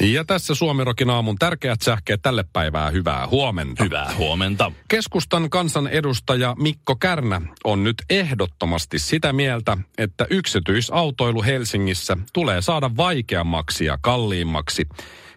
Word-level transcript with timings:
Ja 0.00 0.24
tässä 0.24 0.54
Suomirokin 0.54 1.10
aamun 1.10 1.36
tärkeät 1.36 1.82
sähkeet 1.82 2.22
tälle 2.22 2.44
päivää. 2.52 2.90
Hyvää 2.90 3.26
huomenta. 3.26 3.84
Hyvää 3.84 4.14
huomenta. 4.18 4.72
Keskustan 4.88 5.50
kansanedustaja 5.50 6.56
Mikko 6.58 6.96
Kärnä 6.96 7.40
on 7.64 7.84
nyt 7.84 7.96
ehdottomasti 8.10 8.98
sitä 8.98 9.32
mieltä, 9.32 9.76
että 9.98 10.26
yksityisautoilu 10.30 11.42
Helsingissä 11.42 12.16
tulee 12.32 12.62
saada 12.62 12.90
vaikeammaksi 12.96 13.84
ja 13.84 13.98
kalliimmaksi. 14.00 14.86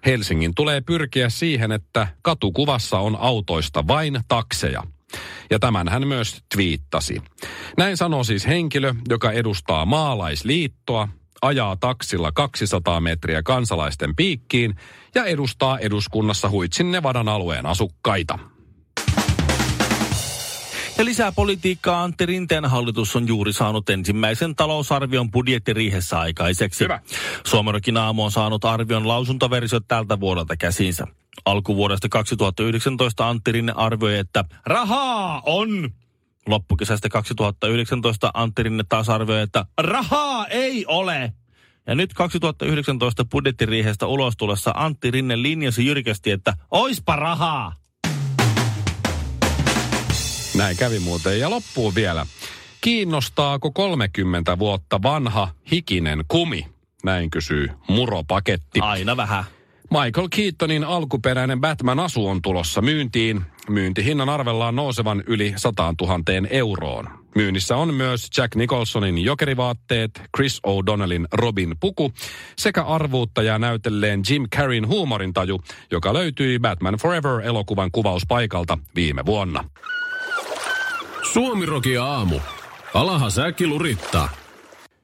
Helsingin 0.05 0.55
tulee 0.55 0.81
pyrkiä 0.81 1.29
siihen, 1.29 1.71
että 1.71 2.07
katukuvassa 2.21 2.99
on 2.99 3.17
autoista 3.19 3.87
vain 3.87 4.19
takseja. 4.27 4.83
Ja 5.49 5.59
tämän 5.59 5.89
hän 5.89 6.07
myös 6.07 6.43
twiittasi. 6.55 7.21
Näin 7.77 7.97
sanoo 7.97 8.23
siis 8.23 8.47
henkilö, 8.47 8.93
joka 9.09 9.31
edustaa 9.31 9.85
maalaisliittoa, 9.85 11.07
ajaa 11.43 11.75
taksilla 11.75 12.31
200 12.31 13.01
metriä 13.01 13.43
kansalaisten 13.43 14.15
piikkiin 14.15 14.75
ja 15.15 15.25
edustaa 15.25 15.79
eduskunnassa 15.79 16.49
Huitsin 16.49 16.91
Nevadan 16.91 17.29
alueen 17.29 17.65
asukkaita. 17.65 18.39
Ja 20.97 21.05
lisää 21.05 21.31
politiikkaa 21.31 22.03
Antti 22.03 22.25
Rinteen 22.25 22.65
hallitus 22.65 23.15
on 23.15 23.27
juuri 23.27 23.53
saanut 23.53 23.89
ensimmäisen 23.89 24.55
talousarvion 24.55 25.31
budjettiriihessä 25.31 26.19
aikaiseksi. 26.19 26.83
Hyvä. 26.83 26.99
Suomerokin 27.43 27.97
aamu 27.97 28.23
on 28.23 28.31
saanut 28.31 28.65
arvion 28.65 29.07
lausuntoversiot 29.07 29.87
tältä 29.87 30.19
vuodelta 30.19 30.57
käsinsä. 30.57 31.07
Alkuvuodesta 31.45 32.09
2019 32.09 33.29
Antti 33.29 33.51
Rinne 33.51 33.73
arvioi, 33.75 34.17
että 34.17 34.45
rahaa 34.65 35.41
on. 35.45 35.89
Loppukesästä 36.47 37.09
2019 37.09 38.31
Antti 38.33 38.63
Rinne 38.63 38.83
taas 38.89 39.09
arvioi, 39.09 39.41
että 39.41 39.65
rahaa 39.77 40.47
ei 40.47 40.85
ole. 40.85 41.33
Ja 41.87 41.95
nyt 41.95 42.13
2019 42.13 43.25
budjettiriihestä 43.25 44.07
ulos 44.07 44.37
tullessa 44.37 44.71
Antti 44.75 45.11
Rinne 45.11 45.41
linjasi 45.41 45.85
jyrkästi, 45.85 46.31
että 46.31 46.53
oispa 46.71 47.15
rahaa. 47.15 47.73
Näin 50.57 50.77
kävi 50.77 50.99
muuten. 50.99 51.39
Ja 51.39 51.49
loppuun 51.49 51.95
vielä. 51.95 52.25
Kiinnostaako 52.81 53.71
30 53.71 54.59
vuotta 54.59 55.01
vanha 55.01 55.49
hikinen 55.71 56.23
kumi? 56.27 56.67
Näin 57.03 57.29
kysyy 57.29 57.67
muropaketti. 57.87 58.79
Aina 58.79 59.17
vähän. 59.17 59.43
Michael 59.93 60.27
Keatonin 60.35 60.83
alkuperäinen 60.83 61.61
Batman-asu 61.61 62.27
on 62.27 62.41
tulossa 62.41 62.81
myyntiin. 62.81 63.41
Myyntihinnan 63.69 64.29
arvellaan 64.29 64.75
nousevan 64.75 65.23
yli 65.27 65.53
100 65.55 65.93
000 66.01 66.47
euroon. 66.49 67.09
Myynnissä 67.35 67.77
on 67.77 67.93
myös 67.93 68.29
Jack 68.37 68.55
Nicholsonin 68.55 69.17
jokerivaatteet, 69.17 70.21
Chris 70.35 70.61
O'Donnellin 70.67 71.27
Robin 71.31 71.75
puku 71.79 72.11
sekä 72.57 72.83
arvuuttaja 72.83 73.59
näytelleen 73.59 74.21
Jim 74.29 74.49
Carreyn 74.55 74.87
huumorintaju, 74.87 75.61
joka 75.91 76.13
löytyi 76.13 76.59
Batman 76.59 76.95
Forever-elokuvan 76.95 77.91
kuvauspaikalta 77.91 78.77
viime 78.95 79.25
vuonna. 79.25 79.69
Suomiroki 81.33 81.97
aamu. 81.97 82.39
Alaha 82.93 83.29
säkki 83.29 83.67
lurittaa. 83.67 84.29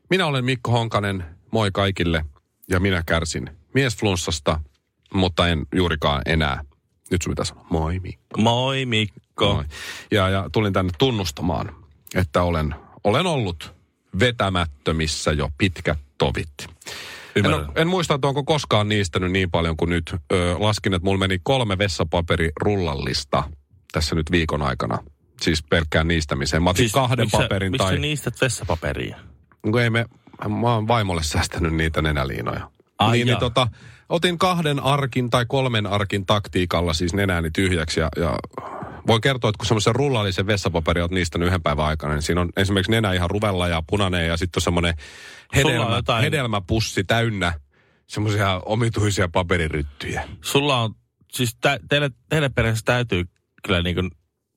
Minä 0.10 0.26
olen 0.26 0.46
Mikko 0.46 0.72
Honkanen, 0.72 1.26
moi 1.52 1.72
kaikille, 1.72 2.26
ja 2.70 2.80
minä 2.80 3.04
kärsin 3.06 3.50
miesflunssasta, 3.74 4.60
mutta 5.14 5.48
en 5.48 5.66
juurikaan 5.76 6.22
enää. 6.26 6.64
Nyt 7.12 7.22
sun 7.22 7.32
pitää 7.32 7.46
sanoa, 7.46 7.66
moi 7.70 8.00
Mikko. 8.00 8.42
Moi 8.42 8.86
Mikko. 8.86 9.54
Moi. 9.54 9.64
Ja, 10.12 10.30
ja 10.30 10.50
tulin 10.52 10.74
tänne 10.74 10.92
tunnustamaan, 10.98 11.76
että 12.16 12.44
olen, 12.44 12.76
olen 13.04 13.26
ollut 13.26 13.74
vetämättömissä 14.20 15.32
jo 15.32 15.50
pitkät 15.58 15.98
tovit. 16.18 16.54
En, 16.60 17.46
Ymmärrän. 17.46 17.72
en 17.76 17.88
muista, 17.88 18.14
että 18.14 18.28
onko 18.28 18.44
koskaan 18.44 18.90
niistänyt 18.90 19.32
niin 19.32 19.52
paljon 19.52 19.78
kuin 19.78 19.90
nyt. 19.90 20.16
Ö, 20.32 20.56
laskin, 20.60 20.94
että 20.94 21.06
mulla 21.06 21.20
meni 21.20 21.40
kolme 21.44 21.78
vessapaperirullallista 21.78 23.44
tässä 23.92 24.16
nyt 24.16 24.32
viikon 24.32 24.62
aikana. 24.62 24.98
Siis 25.42 25.64
pelkkään 25.64 26.08
niistämiseen. 26.08 26.64
Mä 26.64 26.70
otin 26.70 26.84
siis, 26.84 26.92
kahden 26.92 27.20
miksi 27.20 27.38
sä- 27.38 27.44
paperin 27.44 27.72
miksi 27.72 27.88
tai... 27.88 28.00
niistät 28.00 28.42
vessapaperia? 28.42 29.18
Kun 29.62 29.82
ei 29.82 29.90
me, 29.90 30.06
mä 30.60 30.74
oon 30.74 30.88
vaimolle 30.88 31.24
säästänyt 31.24 31.74
niitä 31.74 32.02
nenäliinoja. 32.02 32.72
Ai 33.00 33.18
niin, 33.18 33.28
niin 33.28 33.38
tota, 33.38 33.68
otin 34.10 34.38
kahden 34.38 34.80
arkin 34.80 35.30
tai 35.30 35.46
kolmen 35.46 35.88
arkin 35.88 36.26
taktiikalla 36.26 36.94
siis 36.94 37.14
nenääni 37.14 37.52
tyhjäksi 37.52 38.00
ja, 38.00 38.10
ja 38.18 38.38
voin 39.08 39.22
kertoa, 39.22 39.50
että 39.50 39.58
kun 39.58 39.66
semmoisen 39.66 39.96
rullallisen 39.96 40.48
vessapaperi 40.48 41.02
oot 41.02 41.12
niistä 41.12 41.40
yhden 41.42 41.62
päivän 41.62 41.86
aikana, 41.86 42.14
niin 42.14 42.22
siinä 42.22 42.42
on 42.42 42.50
esimerkiksi 42.58 42.92
nenä 42.92 43.14
ihan 43.14 43.30
ruvella 43.30 43.68
ja 43.68 43.84
punainen 43.88 44.28
ja 44.28 44.38
sitten 44.38 44.58
on 44.58 44.62
semmoinen 44.62 44.94
hedelmä, 45.56 45.96
jotain- 45.96 46.22
hedelmäpussi 46.22 47.04
täynnä 47.04 47.54
semmoisia 48.08 48.62
omituisia 48.66 49.28
paperiryttyjä. 49.28 50.30
Sulla 50.42 50.82
on, 50.82 50.96
siis 51.32 51.58
tä, 51.62 51.80
teille, 51.90 52.12
teille 52.30 52.50
perheessä 52.50 52.86
täytyy 52.86 53.24
kyllä 53.64 53.82
niin 53.82 53.96
kuin 53.96 54.12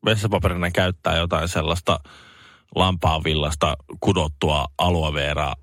vessapaperina 0.04 0.70
käyttää 0.70 1.16
jotain 1.16 1.48
sellaista 1.48 2.00
lampaanvillasta 2.74 3.76
kudottua 4.00 4.66
aloe 4.78 5.12
vera 5.14 5.54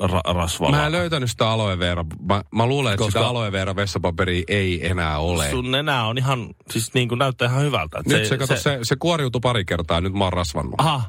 ra, 0.00 0.20
rasvalla. 0.32 0.76
Mä 0.76 0.86
en 0.86 0.92
löytänyt 0.92 1.30
sitä 1.30 1.48
aloe 1.50 1.78
vera. 1.78 2.04
Mä, 2.28 2.42
mä 2.54 2.66
luulen, 2.66 2.92
että 2.92 3.04
Koska- 3.04 3.18
sitä 3.18 3.28
aloe 3.28 3.52
vera 3.52 3.76
vessapaperia 3.76 4.44
ei 4.48 4.86
enää 4.86 5.18
ole. 5.18 5.50
Sun 5.50 5.70
nenä 5.70 6.04
on 6.04 6.18
ihan, 6.18 6.54
siis 6.70 6.94
niin 6.94 7.08
kuin 7.08 7.18
näyttää 7.18 7.48
ihan 7.48 7.62
hyvältä. 7.62 7.98
Nyt 8.06 8.24
se, 8.24 8.28
se, 8.28 8.38
kato, 8.38 8.56
se, 8.56 8.78
se 8.82 8.96
kuoriutui 8.98 9.40
pari 9.40 9.64
kertaa, 9.64 10.00
nyt 10.00 10.12
mä 10.12 10.24
oon 10.24 10.32
rasvannut. 10.32 10.74
Aha, 10.78 11.02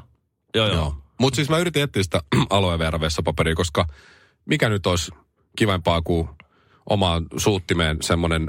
joo 0.54 0.66
joo. 0.66 0.76
Joo. 0.76 0.96
Mutta 1.20 1.36
siis 1.36 1.48
mä 1.48 1.58
yritin 1.58 1.82
etsiä 1.82 2.02
sitä 2.02 2.20
aloe 2.50 2.78
vera 2.78 3.00
vessapaperia, 3.00 3.54
koska 3.54 3.86
mikä 4.44 4.68
nyt 4.68 4.86
olisi 4.86 5.12
kivempaa 5.56 6.02
kuin 6.02 6.28
omaan 6.90 7.26
suuttimeen 7.36 7.96
semmoinen 8.00 8.46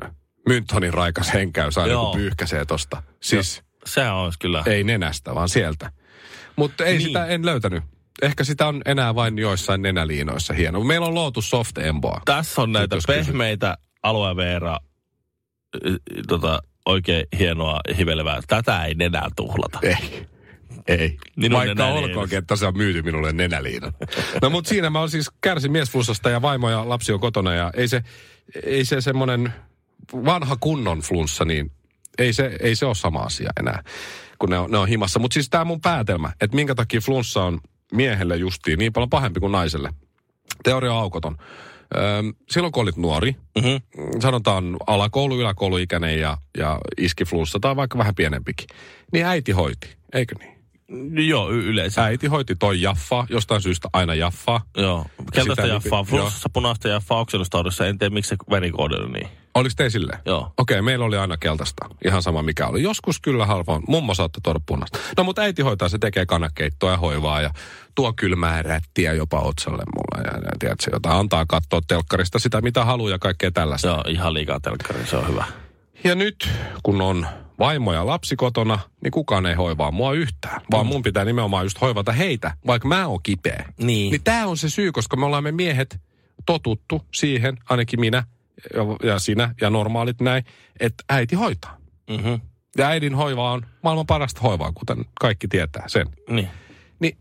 myntonin 0.49 0.93
raikas 0.93 1.33
henkäys 1.33 1.77
aina 1.77 1.91
Joo. 1.91 2.05
kun 2.05 2.19
pyyhkäsee 2.19 2.65
tosta. 2.65 3.03
Siis 3.21 3.63
Se 3.85 4.09
olisi 4.09 4.39
kyllä. 4.39 4.63
ei 4.65 4.83
nenästä, 4.83 5.35
vaan 5.35 5.49
sieltä. 5.49 5.91
Mutta 6.55 6.85
ei 6.85 6.97
niin. 6.97 7.07
sitä, 7.07 7.25
en 7.25 7.45
löytänyt. 7.45 7.83
Ehkä 8.21 8.43
sitä 8.43 8.67
on 8.67 8.81
enää 8.85 9.15
vain 9.15 9.37
joissain 9.37 9.81
nenäliinoissa 9.81 10.53
hieno. 10.53 10.83
Meillä 10.83 11.07
on 11.07 11.15
Lotus 11.15 11.49
Soft 11.49 11.77
Emboa. 11.77 12.21
Tässä 12.25 12.61
on 12.61 12.71
näitä 12.71 12.95
kysyt. 12.95 13.07
pehmeitä 13.07 13.77
aloe 14.03 14.35
vera, 14.35 14.77
y- 15.83 15.93
y- 15.93 16.23
tota, 16.27 16.59
oikein 16.85 17.25
hienoa 17.39 17.79
hivelevää. 17.97 18.39
Tätä 18.47 18.85
ei 18.85 18.95
nenää 18.95 19.27
tuhlata. 19.35 19.79
Ei. 19.81 20.27
Ei. 20.87 21.17
Minun 21.35 21.59
Vaikka 21.59 21.85
olkoonkin, 21.85 22.37
että 22.37 22.55
se 22.55 22.65
on 22.65 22.77
myyty 22.77 23.01
minulle 23.01 23.33
nenäliinan. 23.33 23.93
No 24.41 24.49
mutta 24.49 24.69
siinä 24.69 24.89
mä 24.89 24.99
oon 24.99 25.09
siis 25.09 25.29
kärsin 25.41 25.71
miesflussasta 25.71 26.29
ja 26.29 26.41
vaimo 26.41 26.69
ja 26.69 26.89
lapsi 26.89 27.13
on 27.13 27.19
kotona 27.19 27.53
ja 27.53 27.71
ei 27.75 27.87
se, 27.87 28.03
ei 28.63 28.85
se 28.85 29.01
semmonen 29.01 29.53
vanha 30.13 30.57
kunnon 30.59 30.99
flunssa, 30.99 31.45
niin 31.45 31.71
ei 32.17 32.33
se, 32.33 32.57
ei 32.59 32.75
se 32.75 32.85
ole 32.85 32.95
sama 32.95 33.19
asia 33.19 33.49
enää, 33.59 33.83
kun 34.39 34.49
ne 34.49 34.59
on, 34.59 34.71
ne 34.71 34.77
on 34.77 34.87
himassa. 34.87 35.19
Mutta 35.19 35.33
siis 35.33 35.49
tämä 35.49 35.65
mun 35.65 35.81
päätelmä, 35.81 36.31
että 36.41 36.55
minkä 36.55 36.75
takia 36.75 37.01
flunssa 37.01 37.43
on 37.43 37.59
miehelle 37.93 38.35
justiin 38.35 38.79
niin 38.79 38.93
paljon 38.93 39.09
pahempi 39.09 39.39
kuin 39.39 39.51
naiselle. 39.51 39.89
Teoria 40.63 40.93
on 40.93 40.99
aukoton. 40.99 41.37
Öö, 41.95 42.01
silloin 42.49 42.71
kun 42.71 42.83
olit 42.83 42.97
nuori, 42.97 43.35
Mm-hmm. 43.55 44.21
sanotaan 44.21 44.77
alakoulu, 44.87 45.39
yläkouluikäinen 45.39 46.19
ja, 46.19 46.37
ja 46.57 46.79
iski 46.97 47.25
flunssa 47.25 47.59
tai 47.59 47.75
vaikka 47.75 47.97
vähän 47.97 48.15
pienempikin, 48.15 48.67
niin 49.13 49.25
äiti 49.25 49.51
hoiti, 49.51 49.95
eikö 50.13 50.35
niin? 50.39 50.58
Joo, 51.27 51.51
yleensä. 51.51 52.03
Äiti 52.03 52.27
hoiti 52.27 52.55
toi 52.55 52.81
Jaffaa, 52.81 53.25
jostain 53.29 53.61
syystä 53.61 53.89
aina 53.93 54.15
Jaffaa. 54.15 54.61
Joo. 54.77 55.05
Keltaista 55.33 55.63
Sitä- 55.63 55.73
jaffaa, 55.73 55.97
joo. 55.99 56.03
flunssassa 56.03 56.49
punaista 56.53 56.87
jaffaa 56.87 57.19
oksennustaudissa. 57.19 57.87
En 57.87 57.97
tiedä, 57.97 58.13
miksi 58.13 58.29
se 58.29 58.35
verikoodi 58.49 58.95
on 58.95 59.11
niin. 59.11 59.27
Oliko 59.55 59.73
te 59.77 59.89
silleen? 59.89 60.19
Joo. 60.25 60.53
Okei, 60.57 60.81
meillä 60.81 61.05
oli 61.05 61.17
aina 61.17 61.37
keltaista. 61.37 61.85
Ihan 62.05 62.23
sama 62.23 62.41
mikä 62.43 62.67
oli. 62.67 62.83
Joskus 62.83 63.19
kyllä 63.21 63.45
halva. 63.45 63.81
Mummo 63.87 64.13
saattoi 64.13 64.41
tuoda 64.41 64.59
punaista. 64.65 64.99
No 65.17 65.23
mutta 65.23 65.41
äiti 65.41 65.61
hoitaa, 65.61 65.89
se 65.89 65.97
tekee 65.97 66.25
kannakeittoa 66.25 66.91
ja 66.91 66.97
hoivaa 66.97 67.41
ja 67.41 67.49
tuo 67.95 68.13
kylmää 68.13 68.61
rättiä 68.61 69.13
jopa 69.13 69.39
otsalle 69.39 69.83
mulle. 69.95 70.27
Ja, 70.27 70.37
ja 70.45 70.51
tiedätkö, 70.59 70.91
jota 70.93 71.19
antaa 71.19 71.45
katsoa 71.45 71.79
telkkarista 71.87 72.39
sitä 72.39 72.61
mitä 72.61 72.85
haluaa 72.85 73.11
ja 73.11 73.19
kaikkea 73.19 73.51
tällaista. 73.51 73.87
Joo, 73.87 74.03
ihan 74.07 74.33
liikaa 74.33 74.59
telkkari, 74.59 75.05
se 75.05 75.17
on 75.17 75.27
hyvä. 75.27 75.45
Ja 76.03 76.15
nyt, 76.15 76.49
kun 76.83 77.01
on 77.01 77.27
vaimo 77.59 77.93
ja 77.93 78.05
lapsi 78.05 78.35
kotona, 78.35 78.79
niin 79.03 79.11
kukaan 79.11 79.45
ei 79.45 79.55
hoivaa 79.55 79.91
mua 79.91 80.13
yhtään. 80.13 80.61
Vaan 80.71 80.85
mun 80.85 81.01
pitää 81.01 81.25
nimenomaan 81.25 81.65
just 81.65 81.81
hoivata 81.81 82.11
heitä, 82.11 82.53
vaikka 82.67 82.87
mä 82.87 83.07
oon 83.07 83.23
kipeä. 83.23 83.65
Niin. 83.77 84.11
Niin 84.11 84.23
tää 84.23 84.47
on 84.47 84.57
se 84.57 84.69
syy, 84.69 84.91
koska 84.91 85.17
me 85.17 85.25
ollaan 85.25 85.43
me 85.43 85.51
miehet 85.51 85.99
totuttu 86.45 87.05
siihen, 87.13 87.57
ainakin 87.69 87.99
minä 87.99 88.23
ja, 88.73 89.07
ja 89.09 89.19
sinä 89.19 89.55
ja 89.61 89.69
normaalit 89.69 90.21
näin, 90.21 90.43
että 90.79 91.03
äiti 91.09 91.35
hoitaa. 91.35 91.77
Mm-hmm. 92.09 92.41
Ja 92.77 92.87
äidin 92.87 93.15
hoiva 93.15 93.51
on 93.51 93.65
maailman 93.83 94.05
parasta 94.05 94.41
hoivaa, 94.41 94.71
kuten 94.71 95.05
kaikki 95.19 95.47
tietää 95.47 95.83
sen. 95.87 96.07
Niin. 96.29 96.47
Niin 96.99 97.17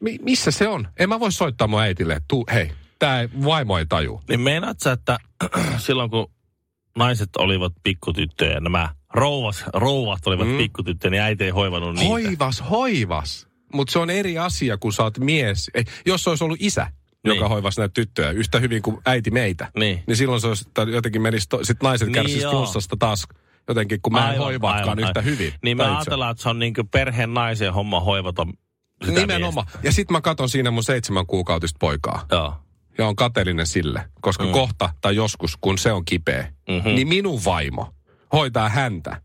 Mi- 0.00 0.18
missä 0.22 0.50
se 0.50 0.68
on? 0.68 0.88
En 0.98 1.08
mä 1.08 1.20
voi 1.20 1.32
soittaa 1.32 1.66
mun 1.68 1.80
äitille, 1.80 2.14
että 2.14 2.36
hei, 2.52 2.72
tää 2.98 3.28
vaimo 3.44 3.78
ei 3.78 3.86
taju. 3.86 4.20
Niin 4.28 4.40
meinaat 4.40 4.80
sä, 4.80 4.92
että 4.92 5.18
silloin 5.86 6.10
kun 6.10 6.30
naiset 6.98 7.30
olivat 7.38 7.72
pikkutyttöjä 7.82 8.60
nämä 8.60 8.88
rouvas, 9.14 9.64
rouvat 9.74 10.26
olivat 10.26 10.48
Mm. 10.48 10.56
pikkutyttöjä, 10.56 11.10
niin 11.10 11.22
äiti 11.22 11.44
ei 11.44 11.50
hoivannut 11.50 11.94
niitä. 11.94 12.08
Hoivas, 12.08 12.62
hoivas. 12.70 13.46
Mutta 13.74 13.92
se 13.92 13.98
on 13.98 14.10
eri 14.10 14.38
asia, 14.38 14.76
kun 14.78 14.92
sä 14.92 15.02
oot 15.02 15.18
mies. 15.18 15.70
Ei, 15.74 15.84
jos 16.06 16.24
se 16.24 16.30
olisi 16.30 16.44
ollut 16.44 16.58
isä, 16.60 16.86
Niin. 17.24 17.34
joka 17.36 17.48
hoivasi 17.48 17.80
näitä 17.80 17.92
tyttöjä 17.92 18.30
yhtä 18.30 18.58
hyvin 18.60 18.82
kuin 18.82 18.98
äiti 19.06 19.30
meitä, 19.30 19.70
Niin. 19.78 20.02
niin 20.06 20.16
silloin 20.16 20.40
se 20.40 20.46
olisi, 20.46 20.64
jotenkin 20.92 21.22
menisi, 21.22 21.48
to, 21.48 21.64
sit 21.64 21.82
naiset 21.82 22.06
Niin 22.08 22.14
kärsisi 22.14 22.42
joo. 22.42 22.52
flunssasta 22.52 22.96
taas 22.98 23.26
jotenkin, 23.68 24.00
kun 24.02 24.12
mä 24.12 24.18
en 24.18 24.24
Aivan, 24.24 24.44
hoivaakaan 24.44 24.82
aivan, 24.88 24.98
yhtä 24.98 25.20
aivan. 25.20 25.24
hyvin. 25.24 25.52
Niin 25.64 25.80
itse. 25.80 25.90
ajatellaan, 25.90 26.30
että 26.30 26.42
se 26.42 26.48
on 26.48 26.58
niin 26.58 26.74
perheen 26.90 27.34
naisen 27.34 27.72
homma 27.74 28.00
hoivata 28.00 28.46
sitä 29.04 29.20
Nimenomaan. 29.20 29.66
Ja 29.82 29.92
sit 29.92 30.10
mä 30.10 30.20
katon 30.20 30.48
siinä 30.48 30.70
mun 30.70 30.84
seitsemän 30.84 31.26
kuukautista 31.26 31.76
poikaa. 31.80 32.14
miestä. 32.16 32.36
Joo. 32.36 32.54
Ja 32.98 33.06
on 33.06 33.16
kateellinen 33.16 33.66
sille, 33.66 34.04
koska 34.20 34.44
Mm. 34.44 34.52
kohta 34.52 34.90
tai 35.00 35.16
joskus, 35.16 35.56
kun 35.60 35.78
se 35.78 35.92
on 35.92 36.04
kipeä, 36.04 36.52
Mhm. 36.68 36.88
niin 36.88 37.08
minun 37.08 37.40
vaimo 37.44 37.94
hoitaa 38.32 38.68
häntä 38.68 39.22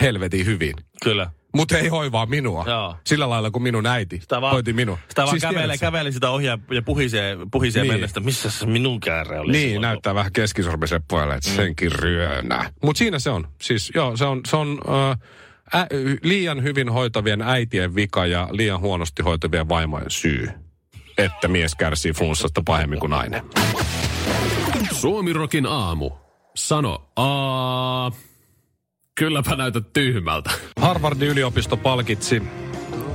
helvetin 0.00 0.46
hyvin. 0.46 0.74
Kyllä. 1.04 1.30
Mutta 1.54 1.78
ei 1.78 1.88
hoivaa 1.88 2.26
minua. 2.26 2.64
Joo. 2.66 2.96
Sillä 3.06 3.30
lailla 3.30 3.50
kuin 3.50 3.62
minun 3.62 3.86
äiti 3.86 4.20
Sitä 4.20 4.40
vaan- 4.40 4.52
hoiti 4.52 4.72
minua. 4.72 4.98
Sitä 5.08 5.22
vaan 5.22 5.30
Siis 5.30 5.42
kävelee, 5.54 5.78
kävelee 5.78 6.12
sitä 6.12 6.30
ohjaa 6.30 6.58
ja 6.70 6.82
puhisee, 6.82 7.36
puhisee 7.52 7.82
Niin. 7.82 7.92
mennestä. 7.92 8.20
Missä 8.20 8.50
se 8.50 8.66
minun 8.66 9.00
käärä 9.00 9.40
oli? 9.40 9.52
Niin, 9.52 9.62
silloin, 9.68 9.82
näyttää 9.82 10.14
vähän 10.14 10.32
keskisormisen 10.32 11.02
puolelle, 11.08 11.34
että 11.34 11.50
senkin 11.50 11.92
ryönä. 11.92 12.70
Mutta 12.82 12.98
siinä 12.98 13.18
se 13.18 13.30
on. 13.30 13.48
Siis 13.62 13.92
joo, 13.94 14.16
se 14.16 14.24
on, 14.24 14.40
se 14.48 14.56
on 14.56 14.80
äh, 14.88 15.80
ä, 15.80 15.86
liian 16.22 16.62
hyvin 16.62 16.88
hoitavien 16.88 17.42
äitien 17.42 17.94
vika 17.94 18.26
ja 18.26 18.48
liian 18.50 18.80
huonosti 18.80 19.22
hoitavien 19.22 19.68
vaimojen 19.68 20.10
syy, 20.10 20.48
että 21.18 21.48
mies 21.48 21.74
kärsii 21.74 22.12
flunssasta 22.12 22.62
pahemmin 22.64 23.00
kuin 23.00 23.10
nainen. 23.10 23.42
Suomirokin 24.92 25.66
aamu. 25.66 26.10
Sano 26.54 27.08
aa. 27.16 28.12
Kylläpä 29.14 29.56
näytät 29.56 29.92
tyhmältä. 29.92 30.50
Harvardin 30.80 31.28
yliopisto 31.28 31.76
palkitsi 31.76 32.42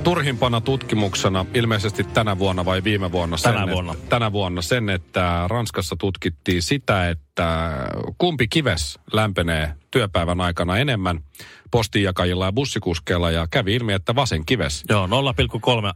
turhimpana 0.03 0.61
tutkimuksena 0.61 1.45
ilmeisesti 1.53 2.03
tänä 2.03 2.39
vuonna 2.39 2.65
vai 2.65 2.83
viime 2.83 3.11
vuonna 3.11 3.38
sen, 3.38 3.53
Tänä 3.53 3.67
vuonna. 3.71 3.94
Että, 3.94 4.05
tänä 4.09 4.31
vuonna 4.31 4.61
sen, 4.61 4.89
että 4.89 5.44
Ranskassa 5.47 5.95
tutkittiin 5.95 6.61
sitä, 6.61 7.09
että 7.09 7.69
kumpi 8.17 8.47
kives 8.47 8.99
lämpenee 9.13 9.73
työpäivän 9.91 10.41
aikana 10.41 10.77
enemmän 10.77 11.19
postinjakajilla 11.71 12.45
ja 12.45 12.51
bussikuskeilla 12.51 13.31
ja 13.31 13.47
kävi 13.51 13.75
ilmi, 13.75 13.94
että 13.94 14.15
vasen 14.15 14.45
kives 14.45 14.83
Joo, 14.89 15.07
0,3 15.07 15.13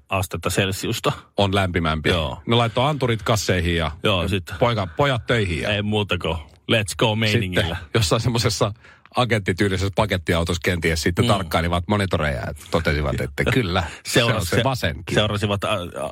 astetta 0.09 0.49
Celsiusta. 0.49 1.11
on 1.37 1.55
lämpimämpi. 1.55 2.09
Joo. 2.09 2.41
Ne 2.47 2.55
laittoi 2.55 2.89
anturit 2.89 3.23
kasseihin 3.23 3.75
ja 3.75 3.91
Joo, 4.03 4.27
sitten. 4.27 4.55
poika, 4.59 4.87
pojat 4.97 5.25
töihin. 5.27 5.61
Ja 5.61 5.69
Ei 5.69 5.81
muuta 5.81 6.17
kuin 6.17 6.35
let's 6.71 6.95
go 6.97 7.15
sitten 7.15 7.19
meiningillä. 7.19 7.77
jossain 7.93 8.21
semmoisessa 8.21 8.73
agenttityylisessä 9.15 9.91
pakettiautossa 9.95 10.59
kenties 10.63 11.01
sitten 11.01 11.25
mm. 11.25 11.29
tarkkailivat 11.29 11.83
monitoreja 11.87 12.37
ja 12.37 12.53
totesivat, 12.71 13.21
että 13.21 13.43
kyllä, 13.43 13.83
se 14.05 14.23
on 14.23 14.45
se 14.45 14.63
vasenkin. 14.63 15.15
Seurasivat 15.15 15.61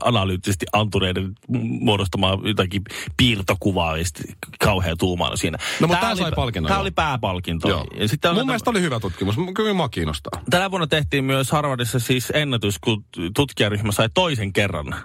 analyyttisesti 0.04 0.66
antureiden 0.74 1.32
muodostamaa 1.80 2.38
jotakin 2.44 2.82
piirtokuvaa 3.18 3.98
ja 3.98 4.06
sitten 4.06 4.36
kauhea 4.60 4.96
tuumailla 4.96 5.38
siinä. 5.38 5.58
No, 5.80 5.88
mutta 5.88 6.02
tää 6.02 6.12
oli- 6.12 6.20
sai 6.20 6.32
palkinnon, 6.36 6.68
Tämä 6.68 6.80
oli 6.80 6.92
pääpalkinto. 6.92 7.70
Joo. 7.70 7.86
Ja 8.00 8.08
sitten 8.08 8.34
Mun 8.34 8.46
mielestä 8.46 8.70
oli 8.70 8.82
hyvä 8.82 9.00
tutkimus. 9.00 9.36
Kyllä 9.56 9.74
mua 9.74 9.90
kiinnostaa. 9.90 10.42
Tänä 10.50 10.72
vuonna 10.72 10.88
tehtiin 10.88 11.24
myös 11.24 11.52
Harvardissa 11.52 12.00
siis 12.00 12.32
ennätys, 12.34 12.80
kun 12.80 13.06
tutkijaryhmä 13.36 13.92
sai 13.92 14.10
toisen 14.14 14.54
kerran 14.54 14.96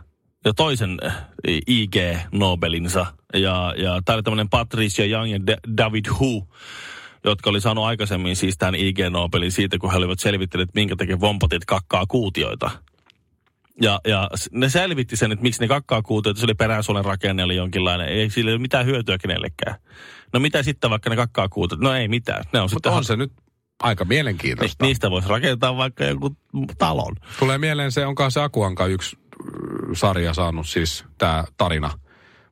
ja 0.44 0.54
toisen 0.54 0.98
äh, 1.06 1.16
IG 1.66 1.96
Nobelinsa. 2.32 3.06
Ja, 3.34 3.74
ja 3.76 4.02
tämä 4.04 4.14
oli 4.14 4.22
tämmöinen 4.22 4.48
Patricia 4.48 5.06
Young 5.06 5.32
ja 5.32 5.38
Da- 5.46 5.76
David 5.76 6.04
Hu, 6.18 6.48
jotka 7.24 7.50
oli 7.50 7.60
saanut 7.60 7.84
aikaisemmin 7.84 8.36
siis 8.36 8.58
tämän 8.58 8.74
IG 8.74 8.98
Nobelin 9.10 9.52
siitä, 9.52 9.78
kun 9.78 9.90
he 9.90 9.96
olivat 9.96 10.18
selvittäneet, 10.18 10.74
minkä 10.74 10.96
takia 10.96 11.20
vompatit 11.20 11.64
kakkaa 11.64 12.06
kuutioita. 12.06 12.70
Ja, 13.82 14.00
ja 14.06 14.30
ne 14.50 14.68
selvitti 14.68 15.16
sen, 15.16 15.32
että 15.32 15.42
miksi 15.42 15.60
ne 15.60 15.68
kakkaa 15.68 16.02
kuutioita, 16.02 16.40
se 16.40 16.46
oli 16.46 16.54
peräsuolen 16.54 17.04
rakenne, 17.04 17.44
oli 17.44 17.56
jonkinlainen. 17.56 18.08
Ei 18.08 18.30
sillä 18.30 18.50
ole 18.50 18.58
mitään 18.58 18.86
hyötyä 18.86 19.18
kenellekään. 19.18 19.76
No 20.32 20.40
mitä 20.40 20.62
sitten 20.62 20.90
vaikka 20.90 21.10
ne 21.10 21.16
kakkaa 21.16 21.48
kuutiot? 21.48 21.80
No 21.80 21.94
ei 21.94 22.08
mitään. 22.08 22.44
Ne 22.52 22.60
on 22.60 22.68
Mutta 22.72 22.74
sitten 22.74 22.92
on 22.92 23.04
se 23.04 23.16
nyt 23.16 23.32
aika 23.82 24.04
mielenkiintoista. 24.04 24.84
Ni, 24.84 24.88
niistä 24.88 25.10
voisi 25.10 25.28
rakentaa 25.28 25.76
vaikka 25.76 26.04
joku 26.04 26.36
talon. 26.78 27.16
Tulee 27.38 27.58
mieleen 27.58 27.92
se, 27.92 28.06
onkaan 28.06 28.30
se 28.30 28.40
Akuanka 28.40 28.86
yksi 28.86 29.16
äh, 29.16 29.90
sarja 29.92 30.34
saanut 30.34 30.68
siis 30.68 31.04
tämä 31.18 31.44
tarina 31.56 31.90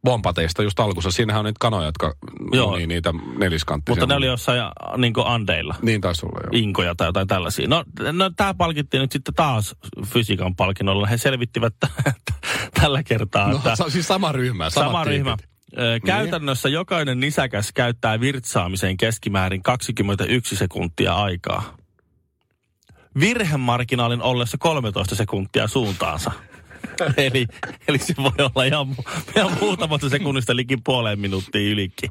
Bompateista 0.05 0.63
just 0.63 0.81
alkussa. 0.81 1.11
Siinähän 1.11 1.41
on 1.41 1.45
niitä 1.45 1.57
kanoja, 1.61 1.87
jotka 1.87 2.15
Joo. 2.53 2.71
munii 2.71 2.87
niitä 2.87 3.15
neliskanttisia. 3.39 3.93
Mutta 3.93 4.07
ne 4.07 4.17
oli 4.17 4.27
jossain 4.27 4.61
niin 4.97 5.13
Andeilla. 5.25 5.75
Niin 5.83 6.01
taisi 6.01 6.27
olla, 6.27 6.41
joo. 6.43 6.51
Inkoja 6.53 6.95
tai 6.95 7.09
jotain 7.09 7.29
tällaisia. 7.29 7.69
No, 7.69 7.85
no 8.13 8.31
tämä 8.37 8.55
palkittiin 8.55 9.01
nyt 9.01 9.13
sitten 9.13 9.35
taas 9.35 9.75
fysiikan 10.07 10.57
palkinnolla. 10.57 11.07
He 11.07 11.17
selvittivät 11.19 11.75
että 12.07 12.33
tällä 12.81 13.03
kertaa, 13.03 13.49
No, 13.51 13.57
että 13.57 13.77
se 13.77 13.85
on 13.85 13.91
siis 13.91 14.07
sama 14.09 14.33
ryhmä. 14.33 14.71
sama 14.71 15.05
ryhmä. 15.05 15.37
Ö, 15.79 16.01
Käytännössä 16.07 16.69
jokainen 16.69 17.21
nisäkäs 17.21 17.73
käyttää 17.75 18.21
virtsaamiseen 18.21 18.97
keskimäärin 18.97 19.63
21 19.63 20.57
sekuntia 20.57 21.15
aikaa. 21.15 21.77
Virhemarginaalin 23.21 24.23
ollessa 24.23 24.59
13 24.59 25.15
sekuntia 25.15 25.69
suuntaansa. 25.69 26.31
eli, 27.17 27.47
eli 27.89 27.99
se 27.99 28.15
voi 28.17 28.33
olla 28.39 28.65
ihan, 28.65 28.87
ihan 29.37 29.57
muutamasta 29.61 30.09
sekunnista 30.09 30.57
liki 30.57 30.77
puoleen 30.77 31.21
minuuttia 31.21 31.73
ylikin. 31.73 32.11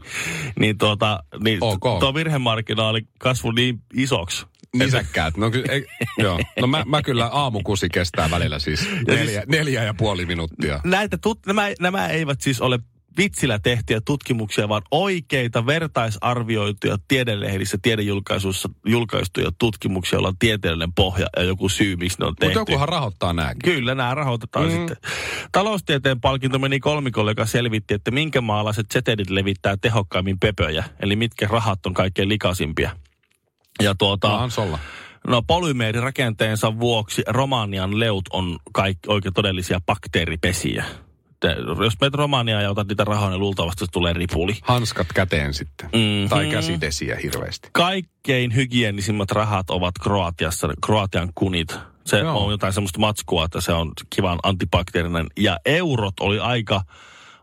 Niin, 0.60 0.78
tuota, 0.78 1.24
niin 1.44 1.58
Ok. 1.62 2.00
tuo 2.00 2.14
virhemarginaali 2.14 3.02
kasvoi 3.20 3.54
niin 3.54 3.82
isoksi. 3.94 4.46
Nisäkkäät. 4.76 5.38
No, 5.38 5.52
ky- 5.52 5.64
ei, 5.70 5.86
joo. 6.18 6.40
no 6.62 6.68
mä, 6.68 6.84
mä 6.88 7.02
kyllä 7.02 7.28
aamukusi 7.28 7.90
kestää 7.90 8.32
välillä 8.32 8.60
siis 8.60 8.88
neljä, 9.08 9.44
neljä 9.48 9.84
ja 9.84 9.94
puoli 9.94 10.26
minuuttia. 10.26 10.80
Näitä 10.84 11.18
tut, 11.18 11.40
nämä, 11.46 11.64
nämä 11.80 12.08
eivät 12.08 12.42
siis 12.42 12.62
ole 12.62 12.80
vitsillä 13.18 13.60
tehtyjä 13.60 14.02
tutkimuksia, 14.06 14.70
vaan 14.70 14.82
oikeita 14.92 15.66
vertaisarvioituja 15.66 16.98
tiedelehdissä, 17.08 17.78
tiedejulkaisuissa 17.82 18.70
julkaistuja 18.86 19.52
tutkimuksia, 19.60 20.18
joilla 20.18 20.28
on 20.28 20.38
tieteellinen 20.40 20.94
pohja 20.94 21.28
ja 21.38 21.44
joku 21.44 21.70
syy, 21.70 21.96
miksi 21.96 22.20
ne 22.20 22.26
on 22.26 22.36
tehty. 22.36 22.60
Mutta 22.60 22.72
jokuhan 22.72 22.90
rahoittaa 22.90 23.34
nääkin. 23.34 23.62
Kyllä, 23.64 23.96
nämä 23.96 24.16
rahoitetaan 24.16 24.66
Mm. 24.66 24.72
sitten. 24.72 24.98
Taloustieteen 25.52 26.22
palkinto 26.22 26.60
meni 26.60 26.80
kolmikolle, 26.80 27.32
joka 27.32 27.46
selvitti, 27.46 27.94
että 27.94 28.12
minkä 28.12 28.42
maalaiset 28.42 28.86
setelit 28.92 29.30
levittää 29.30 29.78
tehokkaimmin 29.78 30.40
pöpöjä, 30.40 30.84
eli 31.00 31.16
mitkä 31.16 31.48
rahat 31.52 31.86
on 31.86 31.94
kaikkein 31.94 32.30
likaisimpia. 32.30 32.92
Ja 33.84 33.96
tuota, 33.96 34.28
No. 34.28 34.80
No 35.28 35.42
polymeerirakenteensa 35.42 36.80
vuoksi 36.80 37.24
Romanian 37.28 38.00
leut 38.00 38.24
on 38.34 38.58
kaikki 38.74 39.10
oikein 39.10 39.34
todellisia 39.34 39.80
bakteeripesiä. 39.86 40.86
Te, 41.42 41.56
jos 41.84 41.94
menet 42.02 42.14
Romaniaan 42.14 42.64
ja 42.64 42.72
otat 42.72 42.88
niitä 42.88 43.04
rahoja, 43.04 43.30
niin 43.30 43.40
luultavasti 43.40 43.86
tulee 43.92 44.14
ripuli. 44.14 44.58
Hanskat 44.62 45.08
käteen 45.14 45.54
sitten. 45.54 45.90
Mhm. 45.94 46.30
Tai 46.30 46.50
käsidesiä 46.50 47.18
hirveästi. 47.24 47.70
Kaikkein 47.72 48.56
hygienisimmat 48.56 49.32
rahat 49.32 49.70
ovat 49.70 49.94
Kroatiassa, 50.04 50.68
Kroatian 50.86 51.30
kunit. 51.36 51.76
Se 52.06 52.20
Joo. 52.20 52.46
On 52.46 52.52
jotain 52.52 52.74
semmoista 52.74 53.00
matskua, 53.00 53.46
että 53.46 53.62
se 53.62 53.74
on 53.74 53.92
kivan 54.16 54.40
antibakteerinen. 54.44 55.28
Ja 55.38 55.58
eurot 55.66 56.20
oli 56.20 56.40
aika, 56.40 56.82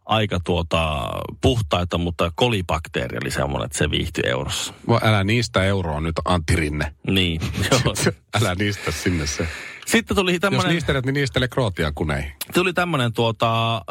aika 0.07 0.40
tuota, 0.45 1.11
puhtaita, 1.40 1.99
mutta 1.99 2.33
kolibakteeri 2.35 3.19
oli 3.23 3.31
semmoinen, 3.31 3.67
että 3.67 3.78
se 3.78 3.90
viihtyi 3.90 4.25
eurossa. 4.26 4.75
Älä 5.02 5.25
niistä 5.25 5.64
euroa 5.64 6.00
nyt, 6.00 6.17
Antti 6.25 6.57
Rinne. 6.57 6.95
Niin, 7.07 7.40
joo. 7.71 7.95
Älä 8.40 8.55
niistä 8.55 8.90
sinne 8.90 9.26
se. 9.26 9.49
Sitten 9.88 10.16
tuli 10.16 10.33
Jos 10.33 10.40
tämmöinen... 10.40 10.68
niistelet, 10.71 11.07
niin 11.07 11.14
niistele 11.14 11.49
Kroatian 11.49 11.95
kuneihin. 11.95 12.33
tuli 12.54 12.73
tämmöinen, 12.73 13.12
tuota, 13.12 13.76
äh, 13.76 13.83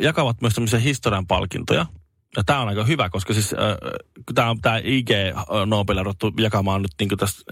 jakavat 0.00 0.40
myös 0.40 0.54
tämmöisiä 0.54 0.78
historian 0.78 1.26
palkintoja. 1.26 1.86
Ja 2.36 2.44
tämä 2.44 2.60
on 2.60 2.68
aika 2.68 2.84
hyvä, 2.84 3.10
koska 3.10 3.34
siis 3.34 3.52
äh, 3.52 3.58
tämä 4.34 4.50
on 4.50 4.60
tämä 4.60 4.80
IG 4.84 5.10
Nobel 5.66 6.04
ruvettu 6.04 6.32
jakamaan 6.38 6.82
nyt 6.82 6.90
niin 7.00 7.18
tässä, 7.18 7.42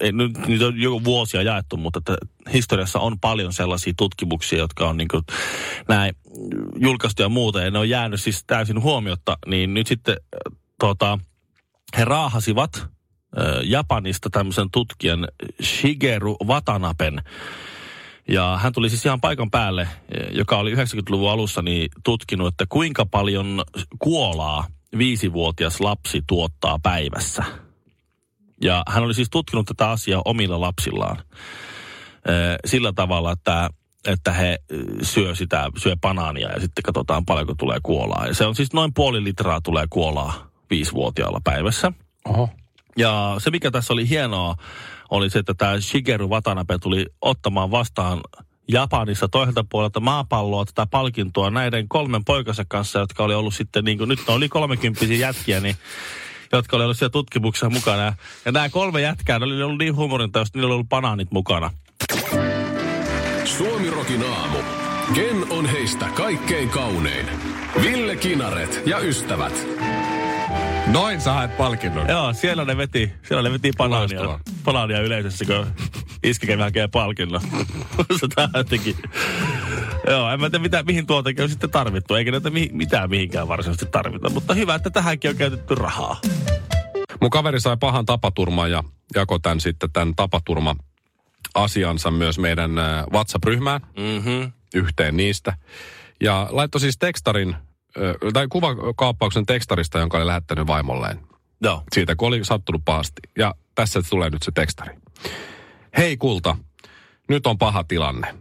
ei, 0.00 0.12
nyt 0.12 0.46
niitä 0.46 0.66
on 0.66 0.80
jo 0.80 1.04
vuosia 1.04 1.42
jaettu, 1.42 1.76
mutta 1.76 1.98
että 1.98 2.16
historiassa 2.52 2.98
on 2.98 3.20
paljon 3.20 3.52
sellaisia 3.52 3.92
tutkimuksia, 3.96 4.58
jotka 4.58 4.88
on 4.88 4.96
niin 4.96 5.08
kuin, 5.08 5.22
näin 5.88 6.14
julkaistu 6.76 7.22
ja 7.22 7.28
muuta, 7.28 7.62
ja 7.62 7.70
ne 7.70 7.78
on 7.78 7.88
jäänyt 7.88 8.20
siis 8.20 8.44
täysin 8.46 8.82
huomiotta, 8.82 9.38
niin 9.46 9.74
nyt 9.74 9.86
sitten 9.86 10.16
äh, 10.16 10.58
tuota, 10.80 11.18
he 11.96 12.04
raahasivat 12.04 12.95
Japanista 13.64 14.30
tämmöisen 14.30 14.70
tutkijan 14.72 15.28
Shigeru 15.62 16.36
Watanaben, 16.44 17.22
ja 18.28 18.58
hän 18.62 18.72
tuli 18.72 18.90
siis 18.90 19.06
ihan 19.06 19.20
paikan 19.20 19.50
päälle, 19.50 19.88
joka 20.32 20.56
oli 20.58 20.74
90-luvun 20.74 21.30
alussa 21.30 21.62
niin 21.62 21.88
tutkinut, 22.04 22.48
että 22.48 22.64
kuinka 22.68 23.06
paljon 23.06 23.64
kuolaa 23.98 24.66
viisivuotias 24.98 25.80
lapsi 25.80 26.22
tuottaa 26.26 26.78
päivässä. 26.82 27.44
Ja 28.62 28.82
hän 28.88 29.02
oli 29.02 29.14
siis 29.14 29.30
tutkinut 29.30 29.66
tätä 29.66 29.90
asiaa 29.90 30.22
omilla 30.24 30.60
lapsillaan. 30.60 31.16
Ö, 32.28 32.58
Sillä 32.64 32.92
tavalla, 32.92 33.32
että 33.32 33.70
että 34.06 34.32
he 34.32 34.58
ö, 34.72 34.84
syö 35.02 35.34
sitä, 35.34 35.70
syö 35.76 35.96
banaania 36.00 36.52
ja 36.52 36.60
sitten 36.60 36.82
katsotaan 36.82 37.24
paljonko 37.24 37.54
tulee 37.58 37.78
kuolaa. 37.82 38.26
Ja 38.26 38.34
se 38.34 38.46
on 38.46 38.54
siis 38.54 38.72
noin 38.72 38.94
puoli 38.94 39.24
litraa 39.24 39.60
tulee 39.60 39.86
kuolaa 39.90 40.50
viisivuotiaalla 40.70 41.40
päivässä. 41.44 41.92
Oho. 42.24 42.48
Ja 42.96 43.36
se, 43.38 43.50
mikä 43.50 43.70
tässä 43.70 43.92
oli 43.92 44.08
hienoa, 44.08 44.54
oli 45.10 45.30
se, 45.30 45.38
että 45.38 45.54
tämä 45.54 45.80
Shigeru 45.80 46.30
Watanabe 46.30 46.78
tuli 46.78 47.06
ottamaan 47.20 47.70
vastaan 47.70 48.20
Japanissa 48.68 49.28
toiselta 49.28 49.64
puolelta 49.70 50.00
maapalloa 50.00 50.64
tätä 50.64 50.86
palkintoa 50.90 51.50
näiden 51.50 51.88
kolmen 51.88 52.24
poikansa 52.24 52.64
kanssa, 52.68 52.98
jotka 52.98 53.24
oli 53.24 53.34
ollut 53.34 53.54
sitten, 53.54 53.84
niin 53.84 53.98
kuin, 53.98 54.08
nyt 54.08 54.18
ne 54.28 54.34
oli 54.34 54.48
kolmekymppisiä 54.48 55.16
jätkiä, 55.26 55.60
niin 55.60 55.76
jotka 56.52 56.76
oli 56.76 56.84
ollut 56.84 56.98
siellä 56.98 57.12
tutkimuksessa 57.12 57.70
mukana. 57.70 58.02
Ja, 58.44 58.52
nämä 58.52 58.68
kolme 58.68 59.00
jätkää, 59.00 59.38
ne 59.38 59.44
oli 59.44 59.62
ollut 59.62 59.78
niin 59.78 59.96
huumorintaista, 59.96 60.58
niillä 60.58 60.66
oli 60.66 60.74
ollut 60.74 60.88
banaanit 60.88 61.30
mukana. 61.30 61.70
Suomirokin 63.44 64.22
aamu. 64.22 64.58
Ken 65.14 65.46
on 65.50 65.66
heistä 65.66 66.08
kaikkein 66.14 66.68
kaunein? 66.68 67.26
Ville 67.82 68.16
Kinaret 68.16 68.82
ja 68.86 68.98
ystävät. 68.98 69.85
Noin 70.86 71.20
sä 71.20 71.32
haet 71.32 71.56
palkinnon. 71.56 72.08
Joo, 72.08 72.32
siellä 72.32 72.64
ne 72.64 72.76
veti, 72.76 73.12
siellä 73.28 73.42
ne 73.42 73.52
veti 73.52 73.70
banaania, 73.78 74.20
banaania 74.64 75.00
yleisössä, 75.00 75.44
kun 75.44 75.66
iskikevään 76.22 76.66
hakee 76.66 76.88
palkinnon. 76.88 77.40
se 78.20 78.28
tää 78.34 78.48
jotenkin... 78.54 78.96
Joo, 80.06 80.30
en 80.30 80.40
mä 80.40 80.50
tiedä 80.50 80.62
mitä, 80.62 80.82
mihin 80.82 81.06
tuotakin 81.06 81.42
on 81.42 81.48
sitten 81.50 81.70
tarvittu, 81.70 82.14
eikä 82.14 82.30
näitä 82.30 82.50
mi- 82.50 82.70
mitään 82.72 83.10
mihinkään 83.10 83.48
varsinaisesti 83.48 83.86
tarvita. 83.92 84.30
Mutta 84.30 84.54
hyvä, 84.54 84.74
että 84.74 84.90
tähänkin 84.90 85.30
on 85.30 85.36
käytetty 85.36 85.74
rahaa. 85.74 86.20
Mun 87.20 87.30
kaveri 87.30 87.60
sai 87.60 87.76
pahan 87.80 88.06
tapaturman 88.06 88.70
ja 88.70 88.82
jako 89.14 89.38
tämän 89.38 89.60
sitten 89.60 89.92
tämän 89.92 90.14
tapaturma 90.14 90.76
asiansa 91.54 92.10
myös 92.10 92.38
meidän 92.38 92.78
äh, 92.78 93.04
WhatsApp-ryhmään, 93.12 93.80
Mhm. 93.96 94.42
yhteen 94.74 95.16
niistä. 95.16 95.56
Ja 96.20 96.48
laittoi 96.50 96.80
siis 96.80 96.98
tekstarin, 96.98 97.56
tai 98.32 98.46
kuvakaappauksen 98.48 99.46
tekstarista, 99.46 99.98
jonka 99.98 100.16
oli 100.16 100.26
lähettänyt 100.26 100.66
vaimolleen. 100.66 101.20
Joo. 101.60 101.82
Siitä, 101.92 102.16
kun 102.16 102.28
oli 102.28 102.44
sattunut 102.44 102.82
pahasti. 102.84 103.22
Ja 103.38 103.54
tässä 103.74 104.02
tulee 104.10 104.30
nyt 104.30 104.42
se 104.42 104.52
tekstari. 104.52 104.96
Hei 105.96 106.16
kulta, 106.16 106.56
nyt 107.28 107.46
on 107.46 107.58
paha 107.58 107.84
tilanne. 107.84 108.34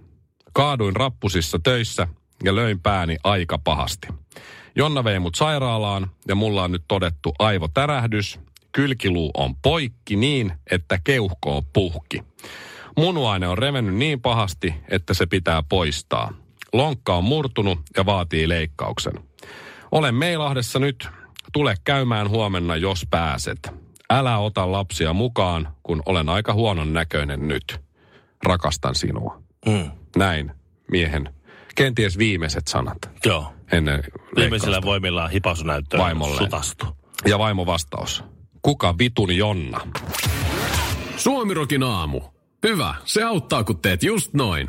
Kaaduin 0.54 0.96
rappusissa 0.96 1.60
töissä 1.64 2.08
ja 2.44 2.56
löin 2.56 2.80
pääni 2.80 3.18
aika 3.24 3.58
pahasti. 3.58 4.08
Jonna 4.76 5.04
vei 5.04 5.20
mut 5.20 5.36
sairaalaan 5.36 6.12
ja 6.28 6.36
mulla 6.36 6.64
on 6.64 6.72
nyt 6.72 6.84
todettu 6.88 7.34
aivotärähdys. 7.40 8.40
Kylkiluu 8.72 9.32
on 9.34 9.56
poikki 9.56 10.16
niin, 10.16 10.52
että 10.72 11.00
keuhko 11.04 11.58
on 11.58 11.64
puhki. 11.74 12.24
Munuaine 12.98 13.48
on 13.48 13.58
revennyt 13.58 13.96
niin 13.96 14.22
pahasti, 14.22 14.76
että 14.90 15.14
se 15.14 15.26
pitää 15.26 15.64
poistaa. 15.70 16.34
Lonkka 16.74 17.16
on 17.16 17.24
murtunut 17.24 17.80
ja 17.98 18.06
vaatii 18.06 18.50
leikkauksen. 18.50 19.14
Olen 19.92 20.16
Meilahdessa 20.16 20.80
nyt. 20.80 21.08
Tule 21.54 21.76
käymään 21.84 22.30
huomenna, 22.30 22.76
jos 22.76 23.08
pääset. 23.10 23.72
Älä 24.10 24.38
ota 24.38 24.72
lapsia 24.72 25.14
mukaan, 25.14 25.68
kun 25.84 26.04
olen 26.06 26.30
aika 26.30 26.54
huonon 26.54 26.94
näköinen 26.94 27.48
nyt. 27.48 27.80
Rakastan 28.46 28.96
sinua. 28.96 29.42
Mm. 29.66 29.92
Näin 30.16 30.52
miehen 30.92 31.34
kenties 31.76 32.18
viimeiset 32.18 32.68
sanat 32.68 32.98
Joo. 33.26 33.54
ennen 33.72 34.04
Viimeisillä 34.36 34.82
voimillaan 34.82 35.32
hipasunäyttöä 35.32 36.00
Vaimolleen. 36.00 36.38
sutastu. 36.44 36.86
Ja 37.28 37.40
vaimo 37.40 37.66
vastaus. 37.66 38.24
Kuka 38.62 38.98
vitun 38.98 39.38
Jonna? 39.38 39.80
Suomirokin 41.18 41.84
aamu. 41.84 42.22
Hyvä, 42.68 42.96
se 43.06 43.24
auttaa 43.24 43.64
kun 43.64 43.80
teet 43.82 44.04
just 44.04 44.34
noin. 44.34 44.68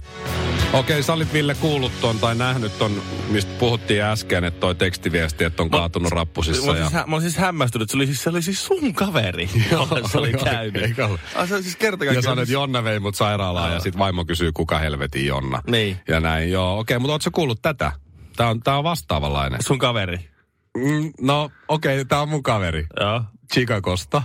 Okei, 0.78 1.02
sä 1.02 1.12
olit 1.12 1.32
Ville 1.32 1.54
kuullut 1.54 1.92
ton 2.00 2.18
tai 2.18 2.34
nähnyt 2.34 2.78
ton, 2.78 3.02
mistä 3.28 3.52
puhuttiin 3.58 4.02
äsken, 4.02 4.44
että 4.44 4.60
toi 4.60 4.74
tekstiviesti, 4.74 5.44
että 5.44 5.62
on 5.62 5.70
kaatunut 5.70 6.12
rappusissa. 6.12 6.64
Mä 6.64 6.70
olin, 6.70 6.82
Ja... 6.82 6.88
siis, 6.88 7.06
mä 7.06 7.16
olin 7.16 7.22
siis 7.22 7.36
hämmästynyt, 7.36 7.90
se 7.90 7.96
oli 7.96 8.06
siis, 8.06 8.22
se 8.22 8.30
oli 8.30 8.42
siis 8.42 8.66
sun 8.66 8.94
kaveri, 8.94 9.50
jolle 9.70 10.08
se 10.08 10.18
oli 10.18 10.32
käynyt. 10.32 10.98
Ai, 11.34 11.48
se 11.48 11.62
siis 11.62 11.76
kerta 11.76 12.04
Ja 12.04 12.22
sanoit, 12.22 12.38
että 12.38 12.52
Jonna 12.52 12.84
vei 12.84 13.00
mut 13.00 13.14
sairaalaan 13.14 13.72
ja 13.72 13.80
sit 13.80 13.98
vaimo 13.98 14.24
kysyy, 14.24 14.52
kuka 14.52 14.78
helvetin 14.78 15.26
Jonna. 15.26 15.62
Niin. 15.66 16.00
Ja 16.08 16.20
näin, 16.20 16.50
joo. 16.50 16.78
Okei, 16.78 16.98
mutta 16.98 17.12
ootko 17.12 17.30
kuullut 17.32 17.62
tätä? 17.62 17.92
Tää 18.36 18.48
on, 18.48 18.60
tää 18.60 18.78
on 18.78 18.84
vastaavanlainen. 18.84 19.62
Sun 19.62 19.78
kaveri. 19.78 20.30
Mm, 20.76 21.12
no, 21.20 21.50
okei, 21.68 22.04
tää 22.04 22.20
on 22.20 22.28
mun 22.28 22.42
kaveri. 22.42 22.86
Joo. 23.00 23.22
Chicagosta. 23.52 24.22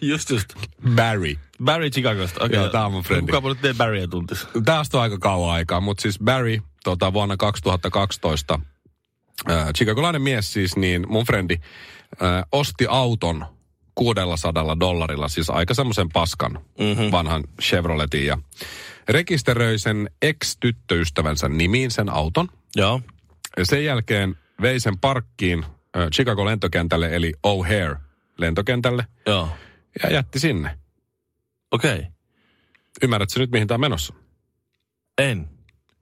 Just 0.00 0.30
just. 0.30 0.54
Barry. 0.94 1.34
Barry 1.64 1.90
Chicagosta. 1.90 2.44
Okay. 2.44 2.58
Joo, 2.58 2.68
tää 2.68 2.86
on 2.86 2.92
mun 2.92 3.02
frendi. 3.02 3.32
Kuka 3.32 3.48
nyt 3.48 3.76
Barryä 3.76 4.06
tuntis? 4.06 4.46
Tästä 4.64 4.96
on 4.96 5.02
aika 5.02 5.18
kauan 5.18 5.54
aikaa, 5.54 5.80
mutta 5.80 6.02
siis 6.02 6.18
Barry 6.18 6.58
tota, 6.84 7.12
vuonna 7.12 7.36
2012, 7.36 8.60
äh, 9.50 9.72
chicagolainen 9.76 10.22
mies 10.22 10.52
siis, 10.52 10.76
niin 10.76 11.06
mun 11.08 11.24
frendi 11.24 11.56
äh, 12.22 12.44
osti 12.52 12.86
auton 12.88 13.46
600 13.94 14.80
dollarilla, 14.80 15.28
siis 15.28 15.50
aika 15.50 15.74
semmoisen 15.74 16.08
paskan 16.08 16.52
mm-hmm. 16.52 17.12
vanhan 17.12 17.44
Chevroletin 17.62 18.26
ja 18.26 18.38
rekisteröi 19.08 19.78
sen 19.78 20.10
ex-tyttöystävänsä 20.22 21.48
nimiin 21.48 21.90
sen 21.90 22.08
auton. 22.08 22.48
Joo. 22.76 23.00
Ja 23.56 23.66
sen 23.66 23.84
jälkeen 23.84 24.36
vei 24.62 24.80
sen 24.80 24.98
parkkiin 24.98 25.64
äh, 25.96 26.08
Chicago 26.14 26.44
lentokentälle 26.44 27.16
eli 27.16 27.32
O'Hare 27.46 27.96
lentokentälle 28.38 29.06
Joo. 29.26 29.48
ja 30.02 30.10
jätti 30.10 30.38
sinne. 30.38 30.77
Okei. 31.72 31.98
Okay. 31.98 32.04
Ymmärrätkö 33.02 33.40
nyt 33.40 33.50
mihin 33.50 33.68
tämä 33.68 33.76
on 33.76 33.80
menossa? 33.80 34.14
En. 35.18 35.48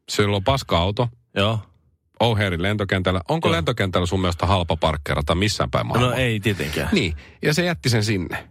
Sillä 0.08 0.36
on 0.36 0.44
paska-auto, 0.44 1.08
Joo. 1.36 1.58
O'Harein 2.24 2.62
lentokentällä. 2.62 3.20
Onko 3.28 3.48
Joo. 3.48 3.52
lentokentällä 3.52 4.06
sun 4.06 4.20
mielestä 4.20 4.46
halpa 4.46 4.76
parkkeerata 4.76 5.34
missään 5.34 5.70
päin 5.70 5.86
maailmaa? 5.86 6.10
No 6.10 6.16
ei 6.16 6.40
tietenkään. 6.40 6.88
Niin, 6.92 7.16
ja 7.42 7.54
se 7.54 7.64
jätti 7.64 7.88
sen 7.88 8.04
sinne. 8.04 8.48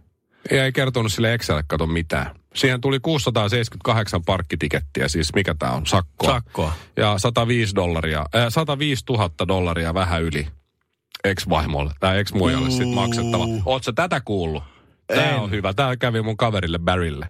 Ja 0.50 0.64
ei 0.64 0.72
kertonut 0.72 1.12
sille 1.12 1.34
Excel 1.34 1.62
kato 1.66 1.86
mitään. 1.86 2.36
Siihen 2.54 2.80
tuli 2.80 3.00
678 3.00 4.22
parkkitikettiä, 4.24 5.08
siis 5.08 5.34
mikä 5.34 5.54
tämä 5.58 5.72
on, 5.72 5.86
sakkoa. 5.86 6.30
Sakkoa. 6.30 6.72
Ja 6.96 7.18
105 7.18 7.74
dollaria, 7.74 8.20
äh, 8.34 8.46
105 8.48 9.04
000 9.08 9.30
dollaria 9.48 9.94
vähän 9.94 10.22
yli 10.22 10.46
ex-vaimolle, 11.24 11.92
tai 12.00 12.18
ex-muijalle 12.18 12.70
sitten 12.70 12.94
maksettava. 12.94 13.44
Ootko 13.64 13.92
tätä 13.92 14.20
kuullut? 14.20 14.62
Tämä 15.06 15.22
En. 15.30 15.36
on 15.36 15.50
hyvä. 15.50 15.72
Tämä 15.74 15.96
kävi 15.96 16.22
mun 16.22 16.36
kaverille 16.36 16.78
Barrylle. 16.78 17.28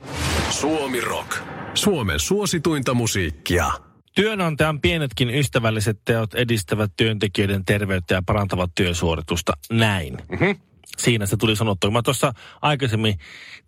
Suomi 0.50 1.00
Rock. 1.00 1.36
Suomen 1.74 2.20
suosituinta 2.20 2.94
musiikkia. 2.94 3.70
Työnantajan 4.14 4.80
pienetkin 4.80 5.30
ystävälliset 5.30 5.98
teot 6.04 6.34
edistävät 6.34 6.92
työntekijöiden 6.96 7.64
terveyttä 7.64 8.14
ja 8.14 8.22
parantavat 8.26 8.70
työsuoritusta. 8.74 9.52
Näin. 9.72 10.16
Mm-hmm. 10.28 10.56
Siinä 10.98 11.26
se 11.26 11.36
tuli 11.36 11.56
sanottua. 11.56 11.90
Mä 11.90 12.02
tuossa 12.02 12.32
aikaisemmin 12.62 13.18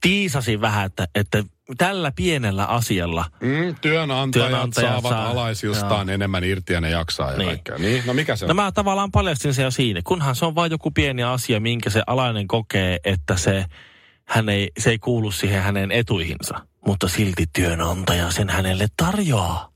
tiisasin 0.01 0.61
vähän, 0.61 0.87
että, 0.87 1.09
että 1.15 1.45
tällä 1.79 2.13
pienellä 2.17 2.65
asialla 2.65 3.25
Mm, 3.41 3.75
työnantajat, 3.81 4.49
Työnantajat 4.49 4.91
saavat 4.91 5.11
saa- 5.11 5.29
alaisiltaan 5.31 6.11
enemmän 6.11 6.45
irti 6.45 6.73
ja 6.73 6.81
ne 6.81 6.91
jaksaa 6.91 7.31
ja 7.33 7.39
Niin. 7.39 7.49
kaikkea. 7.49 7.79
Niin, 7.79 8.03
no 8.07 8.15
mikä 8.15 8.37
se 8.37 8.45
on? 8.45 8.49
No 8.49 8.55
mä 8.55 8.73
tavallaan 8.73 9.11
paljastin 9.11 9.55
sen 9.55 9.63
jo 9.65 9.71
siinä, 9.71 10.01
kunhan 10.05 10.37
se 10.37 10.45
on 10.45 10.55
vain 10.55 10.71
joku 10.71 10.91
pieni 10.91 11.23
asia, 11.23 11.61
minkä 11.61 11.91
se 11.91 12.03
alainen 12.07 12.49
kokee, 12.49 12.99
että 13.05 13.37
se, 13.37 13.65
hän 14.29 14.49
ei, 14.49 14.71
se 14.79 14.91
ei 14.91 14.99
kuulu 14.99 15.31
siihen 15.31 15.63
hänen 15.63 15.93
etuihinsa, 15.93 16.67
mutta 16.87 17.09
silti 17.09 17.45
työnantaja 17.53 18.31
sen 18.31 18.49
hänelle 18.49 18.87
tarjoaa. 18.97 19.73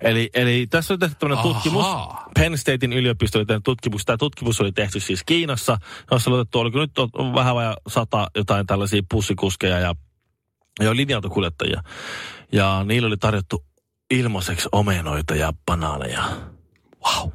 Eli, 0.00 0.30
eli 0.34 0.66
tässä 0.70 0.94
on 0.94 1.00
tehty 1.00 1.16
tämmöinen 1.18 1.42
tutkimus. 1.42 1.86
Penn 2.34 2.58
Statein 2.58 2.92
yliopisto 2.92 3.38
tutkimus. 3.64 4.04
Tämä 4.04 4.16
tutkimus 4.16 4.60
oli 4.60 4.72
tehty 4.72 5.00
siis 5.00 5.24
Kiinassa, 5.24 5.78
jossa 6.10 6.30
oli 6.30 6.40
otettu, 6.40 6.58
oliko 6.58 6.78
nyt 6.78 6.98
on 6.98 7.34
vähän 7.34 7.54
vajaa 7.54 7.76
sata 7.88 8.30
jotain 8.36 8.66
tällaisia 8.66 9.02
pussikuskeja 9.10 9.78
ja, 9.78 9.94
ja 10.80 10.96
linja-autokuljettajia. 10.96 11.82
Ja 12.52 12.84
niillä 12.84 13.06
oli 13.06 13.16
tarjottu 13.16 13.64
ilmaiseksi 14.10 14.68
omenoita 14.72 15.34
ja 15.34 15.52
banaaneja. 15.66 16.24
Wow. 17.04 17.30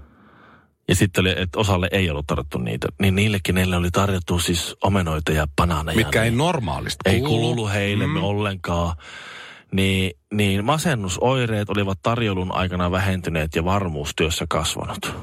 Ja 0.89 0.95
sitten 0.95 1.21
oli, 1.21 1.33
että 1.37 1.59
osalle 1.59 1.87
ei 1.91 2.09
ollut 2.09 2.27
tarjottu 2.27 2.57
niitä. 2.57 2.87
Niin 3.01 3.15
niillekin 3.15 3.55
neille 3.55 3.75
oli 3.75 3.91
tarjottu 3.91 4.39
siis 4.39 4.75
omenoita 4.83 5.31
ja 5.31 5.47
banaaneja. 5.55 5.97
Mitkä 5.97 6.23
ei 6.23 6.29
niin 6.29 6.37
normaalisti 6.37 7.09
ei 7.09 7.21
kuulu. 7.21 7.67
heille 7.67 8.07
mm. 8.07 8.23
ollenkaan. 8.23 8.95
Niin, 9.71 10.11
niin 10.33 10.65
masennusoireet 10.65 11.69
olivat 11.69 11.99
tarjoulun 12.03 12.55
aikana 12.55 12.91
vähentyneet 12.91 13.55
ja 13.55 13.65
varmuustyössä 13.65 14.45
kasvanut. 14.49 15.13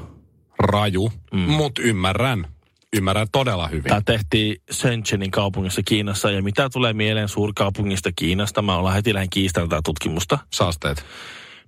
Raju, 0.59 1.11
mm. 1.33 1.39
mutta 1.39 1.81
ymmärrän. 1.81 2.47
Ymmärrän 2.93 3.27
todella 3.31 3.67
hyvin. 3.67 3.83
Tämä 3.83 4.01
tehtiin 4.05 4.55
Shenzhenin 4.71 5.31
kaupungissa 5.31 5.81
Kiinassa 5.85 6.31
ja 6.31 6.43
mitä 6.43 6.69
tulee 6.69 6.93
mieleen 6.93 7.27
suurkaupungista 7.27 8.09
Kiinasta, 8.15 8.61
mä 8.61 8.77
ollaan 8.77 8.95
heti 8.95 9.13
lähden 9.13 9.29
kiistämään 9.29 9.69
tätä 9.69 9.81
tutkimusta. 9.85 10.39
Saasteet. 10.53 11.05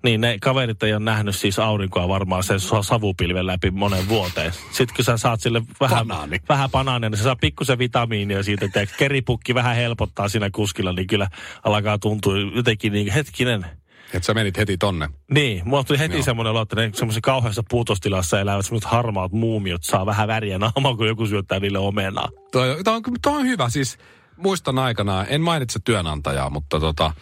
Niin 0.04 0.22
ne 0.22 0.38
kaverit 0.42 0.84
ei 0.84 0.94
ole 0.94 1.00
nähnyt 1.00 1.36
siis 1.36 1.60
aurinkoa 1.60 2.08
varmaan 2.08 2.44
sen 2.44 2.60
sa- 2.60 2.84
savupilven 2.84 3.48
läpi 3.48 3.72
monen 3.72 4.10
vuoteen. 4.10 4.52
Sitten 4.72 4.96
kun 4.96 5.06
sä 5.06 5.18
saat 5.18 5.42
sille 5.42 5.62
vähän, 5.80 6.08
Banaani. 6.08 6.38
vähän 6.50 6.70
banaania, 6.72 7.10
niin 7.10 7.18
se 7.18 7.24
saa 7.24 7.36
pikkusen 7.36 7.80
vitamiinia 7.80 8.44
siitä, 8.44 8.66
että 8.66 8.86
keripukki 8.98 9.56
vähän 9.56 9.76
helpottaa 9.76 10.30
siinä 10.30 10.50
kuskilla, 10.50 10.94
niin 10.94 11.08
kyllä 11.08 11.28
alkaa 11.64 11.98
tuntua 11.98 12.34
jotenkin 12.56 12.94
niin 12.94 13.12
hetkinen. 13.12 13.66
Että 14.14 14.26
sä 14.26 14.34
menit 14.34 14.58
heti 14.58 14.78
tonne. 14.78 15.10
Niin, 15.34 15.62
mulla 15.66 15.84
tuli 15.84 16.00
heti 16.00 16.16
Joo. 16.16 16.24
semmoinen 16.24 16.52
olo, 16.52 16.62
että 16.62 16.76
ne 16.76 16.92
semmoisessa 16.94 17.22
kauheassa 17.22 17.64
puutostilassa 17.70 18.40
elävät 18.40 18.66
semmoiset 18.66 18.92
harmaat 18.92 19.32
muumiot 19.32 19.84
saa 19.84 20.06
vähän 20.06 20.28
väriä 20.28 20.58
naamaan, 20.60 20.98
kun 20.98 21.08
joku 21.08 21.26
syöttää 21.26 21.60
niille 21.60 21.78
omenaa. 21.80 22.30
Toi, 22.52 22.84
toi, 22.84 22.96
on, 22.96 23.02
toi 23.22 23.34
on 23.38 23.48
hyvä. 23.48 23.70
Siis 23.70 23.98
muistan 24.38 24.80
aikanaan, 24.80 25.26
en 25.30 25.42
mainitse 25.42 25.80
työnantajaa, 25.86 26.50
mutta 26.50 26.80
tota, 26.80 27.14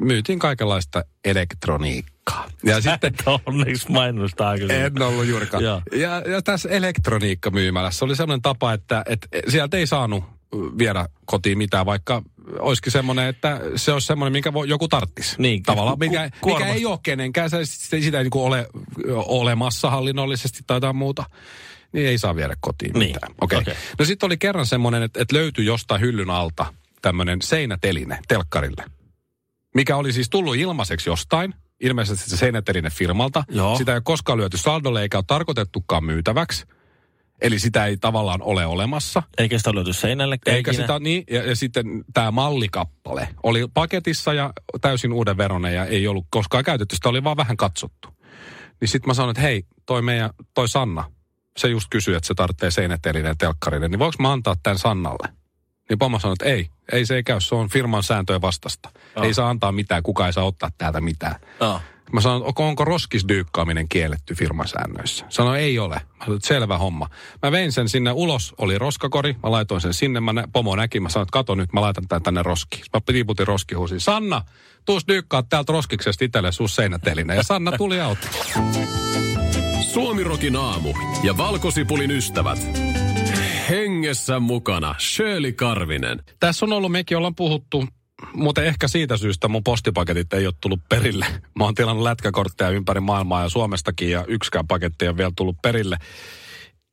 myytiin 0.00 0.38
kaikenlaista 0.38 1.04
elektroniikkaa. 1.24 2.50
Ja 2.64 2.80
sitten 2.90 3.14
Onneksi 3.46 3.90
mainosta 3.90 4.48
aikaisemmin. 4.48 4.86
en 4.86 5.02
ollut 5.02 5.26
juurikaan. 5.26 5.64
Joo. 5.64 5.82
Ja, 5.92 6.22
ja 6.30 6.42
tässä 6.42 6.68
elektroniikkamyymälässä 6.68 8.04
oli 8.04 8.16
sellainen 8.16 8.42
tapa, 8.42 8.72
että, 8.72 9.02
että 9.06 9.28
sieltä 9.48 9.76
ei 9.76 9.86
saanut 9.86 10.24
viedä 10.78 11.06
kotiin 11.24 11.58
mitään, 11.58 11.86
vaikka 11.86 12.22
olisikin 12.58 12.92
semmoinen, 12.92 13.28
että 13.28 13.60
se 13.76 13.92
olisi 13.92 14.06
semmoinen, 14.06 14.32
minkä 14.32 14.52
voi, 14.52 14.68
joku 14.68 14.88
tarttisi. 14.88 15.34
Niin, 15.38 15.62
Tavallaan, 15.62 15.98
mikä, 15.98 16.30
ku- 16.40 16.52
mikä 16.52 16.66
ei 16.68 16.86
ole 16.86 16.98
kenenkään, 17.02 17.50
se, 17.50 17.64
sitä 17.64 18.18
ei 18.18 18.22
niinku 18.24 18.44
ole 18.44 18.66
olemassa 19.26 19.90
hallinnollisesti 19.90 20.58
tai 20.66 20.76
jotain 20.76 20.96
muuta. 20.96 21.24
Niin 21.92 22.06
ei 22.08 22.18
saa 22.18 22.36
viedä 22.36 22.54
kotiin 22.60 22.92
Niin, 22.92 23.14
mitään. 23.14 23.34
Okei. 23.40 23.58
okei. 23.58 23.74
No 23.98 24.04
sitten 24.04 24.26
oli 24.26 24.36
kerran 24.36 24.66
semmoinen, 24.66 25.02
että, 25.02 25.22
että 25.22 25.36
löytyi 25.36 25.66
jostain 25.66 26.00
hyllyn 26.00 26.30
alta 26.30 26.66
tämmöinen 27.02 27.42
seinäteline 27.42 28.18
telkkarille. 28.28 28.84
Mikä 29.74 29.96
oli 29.96 30.12
siis 30.12 30.30
tullut 30.30 30.56
ilmaiseksi 30.56 31.10
jostain, 31.10 31.54
ilmeisesti 31.80 32.30
se 32.30 32.36
seinäteline 32.36 32.90
firmalta. 32.90 33.44
Joo. 33.48 33.76
Sitä 33.76 33.92
ei 33.92 33.96
ole 33.96 34.02
koskaan 34.04 34.38
lyöty 34.38 34.58
saldolle 34.58 35.02
eikä 35.02 35.18
ole 35.18 35.24
tarkoitettukaan 35.26 36.04
myytäväksi. 36.04 36.66
Eli 37.40 37.58
sitä 37.58 37.86
ei 37.86 37.96
tavallaan 37.96 38.42
ole 38.42 38.66
olemassa. 38.66 39.22
Eikä 39.38 39.58
sitä 39.58 39.74
löyty 39.74 39.92
seinälle. 39.92 40.38
Eikä 40.46 40.70
ikinä. 40.70 40.82
sitä, 40.82 40.98
niin, 40.98 41.24
ja, 41.30 41.42
ja 41.42 41.56
sitten 41.56 42.04
tämä 42.14 42.30
mallikappale 42.30 43.28
oli 43.42 43.66
paketissa 43.74 44.34
ja 44.34 44.52
täysin 44.80 45.12
uuden 45.12 45.36
veronen 45.36 45.74
ja 45.74 45.84
ei 45.84 46.08
ollut 46.08 46.26
koskaan 46.30 46.64
käytetty. 46.64 46.96
Sitä 46.96 47.08
oli 47.08 47.24
vaan 47.24 47.36
vähän 47.36 47.56
katsottu. 47.56 48.08
Niin 48.80 48.88
sitten 48.88 49.10
mä 49.10 49.14
sanoin, 49.14 49.30
että 49.30 49.42
hei, 49.42 49.62
toi 49.86 50.02
meidän, 50.02 50.30
toi 50.54 50.68
Sanna, 50.68 51.10
se 51.56 51.68
just 51.68 51.86
kysyi, 51.90 52.14
että 52.14 52.26
se 52.26 52.34
tarvitsee 52.34 52.70
seinätelineen 52.70 53.30
ja 53.30 53.34
telkkarille, 53.38 53.88
niin 53.88 53.98
voiko 53.98 54.16
mä 54.18 54.32
antaa 54.32 54.54
tämän 54.62 54.78
Sannalle? 54.78 55.43
Niin 55.88 55.98
pomma 55.98 56.18
sanoi, 56.18 56.32
että 56.32 56.44
ei, 56.44 56.68
ei 56.92 57.06
se 57.06 57.16
ei 57.16 57.22
käy, 57.22 57.40
se 57.40 57.54
on 57.54 57.68
firman 57.68 58.02
sääntöjen 58.02 58.42
vastasta. 58.42 58.90
Ah. 59.16 59.24
Ei 59.24 59.34
saa 59.34 59.50
antaa 59.50 59.72
mitään, 59.72 60.02
kukaan 60.02 60.26
ei 60.26 60.32
saa 60.32 60.44
ottaa 60.44 60.70
täältä 60.78 61.00
mitään. 61.00 61.34
Joo. 61.60 61.80
Mä 62.12 62.20
sanoin, 62.20 62.42
onko, 62.42 62.68
onko 62.68 62.84
roskisdyykkaaminen 62.84 63.88
kielletty 63.88 64.34
firmasäännöissä? 64.34 65.26
Sanoin, 65.28 65.60
ei 65.60 65.78
ole. 65.78 65.94
Mä 65.94 66.24
sanoin, 66.24 66.36
että 66.36 66.48
selvä 66.48 66.78
homma. 66.78 67.08
Mä 67.42 67.52
vein 67.52 67.72
sen 67.72 67.88
sinne 67.88 68.12
ulos, 68.12 68.54
oli 68.58 68.78
roskakori, 68.78 69.36
mä 69.42 69.50
laitoin 69.50 69.80
sen 69.80 69.94
sinne, 69.94 70.20
mä 70.20 70.32
nä, 70.32 70.48
pomo 70.52 70.76
näki, 70.76 71.00
mä 71.00 71.08
sanoin, 71.08 71.24
että 71.24 71.32
kato 71.32 71.54
nyt, 71.54 71.72
mä 71.72 71.80
laitan 71.80 72.08
tämän 72.08 72.22
tänne 72.22 72.42
roskiin. 72.42 72.84
Mä 72.92 73.00
tiputin 73.06 73.46
roskihuusiin. 73.46 74.00
Sanna, 74.00 74.42
tuus 74.84 75.08
dyykkaa 75.08 75.42
täältä 75.42 75.72
roskiksesta 75.72 76.24
itselle 76.24 76.52
suus 76.52 76.74
seinäteline. 76.74 77.34
Ja 77.34 77.42
Sanna 77.42 77.72
tuli 77.72 78.00
auto. 78.00 78.26
Suomirokin 79.92 80.56
aamu 80.56 80.94
ja 81.22 81.36
valkosipulin 81.36 82.10
ystävät. 82.10 82.58
Hengessä 83.68 84.40
mukana 84.40 84.94
Shirley 84.98 85.52
Karvinen. 85.52 86.22
Tässä 86.40 86.64
on 86.66 86.72
ollut, 86.72 86.92
mekin 86.92 87.16
ollaan 87.16 87.34
puhuttu, 87.34 87.84
mutta 88.34 88.62
ehkä 88.62 88.88
siitä 88.88 89.16
syystä 89.16 89.48
mun 89.48 89.64
postipaketit 89.64 90.32
ei 90.32 90.46
ole 90.46 90.54
tullut 90.60 90.80
perille. 90.88 91.26
Mä 91.58 91.64
oon 91.64 91.74
tilannut 91.74 92.02
lätkäkortteja 92.04 92.70
ympäri 92.70 93.00
maailmaa 93.00 93.42
ja 93.42 93.48
Suomestakin 93.48 94.10
ja 94.10 94.24
yksikään 94.28 94.66
paketti 94.66 95.04
ei 95.04 95.08
ole 95.08 95.16
vielä 95.16 95.32
tullut 95.36 95.56
perille. 95.62 95.96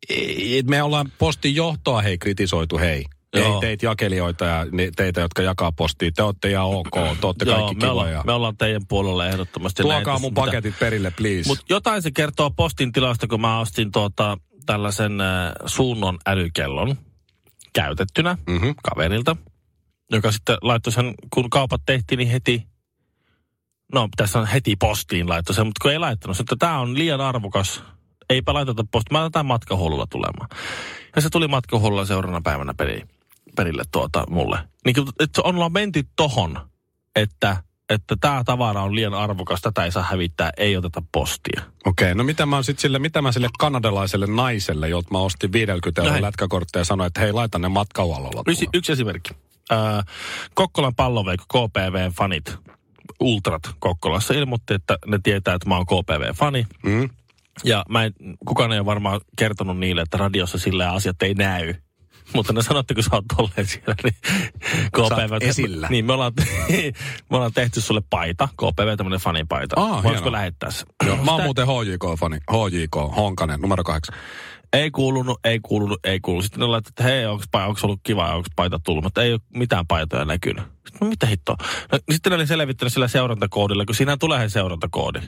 Ei- 0.10 0.64
Me 0.68 0.84
ollaan 0.84 1.12
postin 1.18 1.56
johtoa 1.56 2.02
hei 2.02 2.18
kritisoitu 2.18 2.78
hei. 2.78 3.06
Ei 3.34 3.42
Joo. 3.42 3.60
teitä 3.60 3.86
jakelijoita 3.86 4.46
ja 4.46 4.66
ne- 4.72 4.90
teitä, 4.96 5.22
jotka 5.22 5.42
jakaa 5.42 5.72
postia. 5.72 6.12
Te 6.16 6.24
olette 6.24 6.50
ihan 6.50 6.66
ok, 6.66 6.92
te 7.22 7.28
olette 7.28 7.46
Joo, 7.46 7.56
kaikki 7.56 7.76
me 7.76 7.80
kivoja. 7.92 8.24
me 8.26 8.32
ollaan 8.32 8.58
teidän 8.58 8.82
puolella 8.90 9.28
ehdottomasti. 9.28 9.82
Tuokaa 9.84 9.98
Näitä 10.04 10.20
mun 10.20 10.32
mitä- 10.32 10.42
paketit 10.42 10.80
perille, 10.80 11.12
please. 11.18 11.48
Mutta 11.48 11.66
jotain 11.70 12.02
se 12.02 12.12
kertoo 12.12 12.50
postin 12.52 12.92
tilasta, 12.92 13.28
kun 13.28 13.42
mä 13.42 13.60
ostin 13.60 13.92
tuota, 13.92 14.38
tällaisen 14.66 15.22
äh, 15.22 15.54
suunnon 15.66 16.18
älykellon 16.26 16.96
käytettynä 17.74 18.38
mm-hmm. 18.48 18.76
kaverilta, 18.84 19.36
joka 20.12 20.32
sitten 20.32 20.58
laittoi 20.62 20.94
sen, 20.94 21.14
kun 21.34 21.50
kaupat 21.50 21.82
tehtiin, 21.86 22.18
niin 22.18 22.30
heti, 22.30 22.68
no 23.94 24.10
tässä 24.18 24.40
on 24.40 24.48
heti 24.48 24.76
postiin 24.76 25.30
laittoi 25.30 25.56
sen, 25.56 25.66
mutta 25.66 25.82
kun 25.82 25.92
ei 25.92 26.00
laittanut, 26.00 26.40
että 26.40 26.56
tämä 26.60 26.80
on 26.80 26.98
liian 26.98 27.22
arvokas, 27.22 27.84
eipä 28.30 28.54
laiteta 28.54 28.86
postiin, 28.92 29.14
mä 29.18 29.22
laitan 29.22 29.46
matkahuolulla 29.46 30.08
tulemaan. 30.08 30.50
Ja 31.16 31.22
se 31.22 31.30
tuli 31.30 31.48
matkahuolulla 31.48 32.06
seuraavana 32.06 32.42
päivänä 32.42 32.74
peri, 32.74 33.02
perille 33.56 33.84
tuota 33.92 34.24
mulle. 34.30 34.60
Niin 34.86 34.96
että 35.20 35.42
ollaan 35.42 35.74
menty 35.74 36.04
tohon, 36.16 36.70
että 37.16 37.64
että 37.94 38.16
tämä 38.22 38.44
tavara 38.46 38.82
on 38.82 38.96
liian 38.96 39.14
arvokas, 39.14 39.62
tätä 39.62 39.86
ei 39.86 39.92
saa 39.92 40.04
hävittää, 40.04 40.52
ei 40.58 40.78
oteta 40.78 41.04
postia. 41.12 41.62
Okei, 41.86 42.16
no 42.16 42.24
mitä 42.24 42.46
mä, 42.46 42.64
sit 42.64 42.80
sille, 42.80 43.00
mitä 43.00 43.22
mä 43.22 43.32
sille 43.32 43.50
kanadalaiselle 43.60 44.28
naiselle, 44.28 44.90
jolta 44.90 45.08
mä 45.12 45.18
ostin 45.18 45.52
50 45.52 46.02
euroa 46.02 46.22
lätkäkortteja 46.22 46.82
ja 46.82 46.86
sanoin, 46.86 47.08
että 47.08 47.20
hei, 47.20 47.34
laita 47.34 47.60
ne 47.60 47.68
matkaualolla. 47.68 48.44
Yksi, 48.48 48.68
yksi 48.74 48.92
esimerkki. 48.92 49.34
Äh, 49.72 50.06
Kokkolan 50.54 50.96
palloveikko 50.96 51.46
KPV-fanit, 51.54 52.58
Ultrat 53.20 53.64
Kokkolassa 53.80 54.34
ilmoitti, 54.34 54.74
että 54.74 54.98
ne 55.06 55.20
tietää, 55.24 55.56
että 55.56 55.70
mä 55.70 55.76
oon 55.76 55.86
KPV-fani. 55.86 56.68
Mm. 56.84 57.10
Ja 57.64 57.86
mä 57.90 58.04
en, 58.04 58.14
kukaan 58.46 58.72
ei 58.72 58.80
ole 58.80 58.86
varmaan 58.86 59.22
kertonut 59.38 59.78
niille, 59.78 60.02
että 60.02 60.18
radiossa 60.18 60.58
sillä 60.58 60.92
asiat 60.92 61.22
ei 61.22 61.34
näy. 61.34 61.74
Mutta 62.34 62.54
ne 62.54 62.62
sanotte, 62.62 62.94
kun 62.94 63.04
sä 63.04 63.10
oot 63.14 63.26
tolleen 63.38 63.68
siellä, 63.68 63.96
niin 64.04 64.16
KPV... 64.92 65.38
esillä. 65.42 65.88
Niin, 65.90 66.06
me 66.06 66.14
ollaan, 66.14 66.34
me 67.30 67.38
ollaan 67.38 67.54
tehty 67.54 67.82
sulle 67.82 68.02
paita, 68.10 68.48
KPV 68.54 68.98
tämmönen 68.98 69.20
fanipaita. 69.20 69.82
Aa, 69.82 70.04
Voisiko 70.04 70.32
lähettää 70.32 70.72
se? 70.72 70.86
Joo, 71.06 71.16
mä 71.16 71.22
oon 71.32 71.40
Sitä- 71.40 71.44
muuten 71.44 71.68
HJK-fani. 71.68 72.38
HJK, 72.52 73.16
Honkanen, 73.16 73.60
numero 73.60 73.84
kahdeksan. 73.84 74.16
Ei 74.74 74.92
kuulunut, 74.92 75.40
ei 75.44 75.60
kuulunut, 75.60 76.00
ei 76.04 76.20
kuulunut. 76.20 76.44
Sitten 76.46 76.60
ne 76.60 76.66
laittoi, 76.66 76.90
että 76.90 77.04
hei, 77.04 77.26
onko 77.26 77.80
ollut 77.84 78.00
kiva, 78.04 78.36
onko 78.36 78.48
paita 78.56 78.80
tullut, 78.84 79.04
mutta 79.04 79.24
ei 79.24 79.32
ole 79.34 79.42
mitään 79.56 79.88
paitoja 79.88 80.26
näkynyt. 80.26 80.64
Sitten, 80.64 81.00
no 81.02 81.08
mitä 81.08 81.26
hittoa? 81.26 81.56
No, 81.92 82.00
sitten 82.12 82.32
ne 82.32 82.36
oli 82.36 82.48
selvittänyt 82.48 82.94
sillä 82.94 83.08
seurantakoodilla, 83.08 83.86
kun 83.86 83.96
siinä 83.96 84.18
tulee 84.18 84.50
seurantakoodi. 84.50 85.20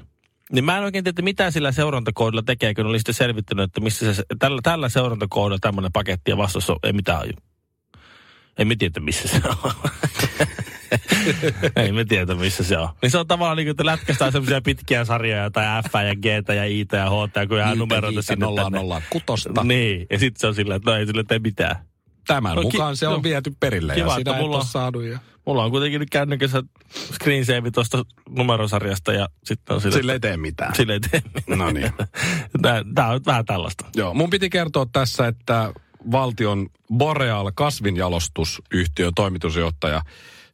Niin 0.54 0.66
mä 0.66 0.78
en 0.78 0.84
oikein 0.84 1.04
tiedä, 1.04 1.22
mitä 1.22 1.52
sillä 1.52 1.72
seurantakoodilla 1.72 2.44
tekee, 2.44 2.74
kun 2.74 2.86
oli 2.86 3.00
sitten 3.00 3.16
selvittänyt, 3.16 3.63
että 3.63 3.82
missä 3.82 4.13
se, 4.13 4.24
tällä, 4.39 4.60
tällä 4.63 4.89
seurantakoodilla 4.89 5.60
tämmöinen 5.62 5.92
paketti 5.92 6.32
ja 6.32 6.38
vastaus 6.38 6.70
on, 6.70 6.80
ei 6.84 6.94
mitään 6.94 7.20
aju. 7.20 7.34
Ei 8.58 8.66
me 8.66 8.76
tiedä, 8.76 9.00
missä 9.00 9.28
se 9.28 9.42
on. 9.63 9.72
ei 11.84 11.92
me 11.92 12.06
tiedä, 12.06 12.36
missä 12.36 12.63
se 12.63 12.78
on. 12.78 12.89
Niin 13.02 13.12
se 13.12 13.18
on 13.18 13.28
tavallaan 13.28 13.58
niin 13.58 13.66
kuin, 13.66 13.72
että 13.72 13.86
lätkästään 13.86 14.32
semmoisia 14.32 14.62
pitkiä 14.62 15.06
sarjoja, 15.06 15.52
tai 15.52 15.84
F 15.84 15.94
ja 15.94 16.16
G 16.16 16.50
ja 16.56 16.66
I 16.66 16.86
ja 16.92 17.10
H, 17.10 17.13
ja 17.36 17.48
kun 17.48 17.58
jää 17.58 17.76
numeroita 17.76 18.22
sinne 18.22 18.46
nolla 18.46 18.70
nolla 18.70 19.02
kutosta. 19.10 19.63
Niin, 19.63 20.08
ja 20.10 20.20
sitten 20.20 20.39
se 20.39 20.48
on 20.48 20.56
sillä, 20.56 20.76
että 20.76 20.92
no 20.92 20.98
ei 20.98 21.06
sille 21.06 21.24
tee 21.28 21.39
mitään. 21.39 21.76
Tämän 22.27 22.55
No 22.55 22.62
ki- 22.62 22.67
mukaan 22.71 22.97
se 22.97 23.07
on 23.07 23.13
no. 23.13 23.23
viety 23.23 23.53
perille 23.59 23.93
Kiva, 23.95 24.07
ja 24.13 24.17
että 24.17 24.31
sinä 24.31 24.41
mulla 24.43 24.57
et 24.57 24.62
on- 24.62 24.67
saanut. 24.67 25.03
Ja... 25.03 25.19
Mulla 25.45 25.63
on 25.63 25.71
kuitenkin 25.71 25.99
nyt 25.99 26.09
kännykässä 26.09 26.63
screen 27.13 27.45
save 27.45 27.71
tuosta 27.71 28.03
numerosarjasta 28.29 29.13
ja 29.13 29.29
sitten 29.43 29.75
on 29.75 29.81
sillä, 29.81 29.97
Sille 29.97 30.13
ei 30.13 30.19
tee 30.19 30.38
mitään. 30.38 30.75
sille 30.75 30.93
ei 30.93 30.99
tee 30.99 31.21
mitään. 31.36 31.59
No 31.59 31.71
niin. 31.71 31.93
Tää, 32.62 32.83
tää 32.95 33.07
on 33.09 33.21
vähän 33.25 33.45
tällaista. 33.45 33.86
Joo, 33.95 34.13
mun 34.13 34.29
piti 34.29 34.49
kertoa 34.49 34.86
tässä, 34.93 35.27
että 35.27 35.73
valtion 36.12 36.69
Boreal 36.93 37.51
kasvinjalostusyhtiön 37.55 39.12
toimitusjohtaja 39.15 40.01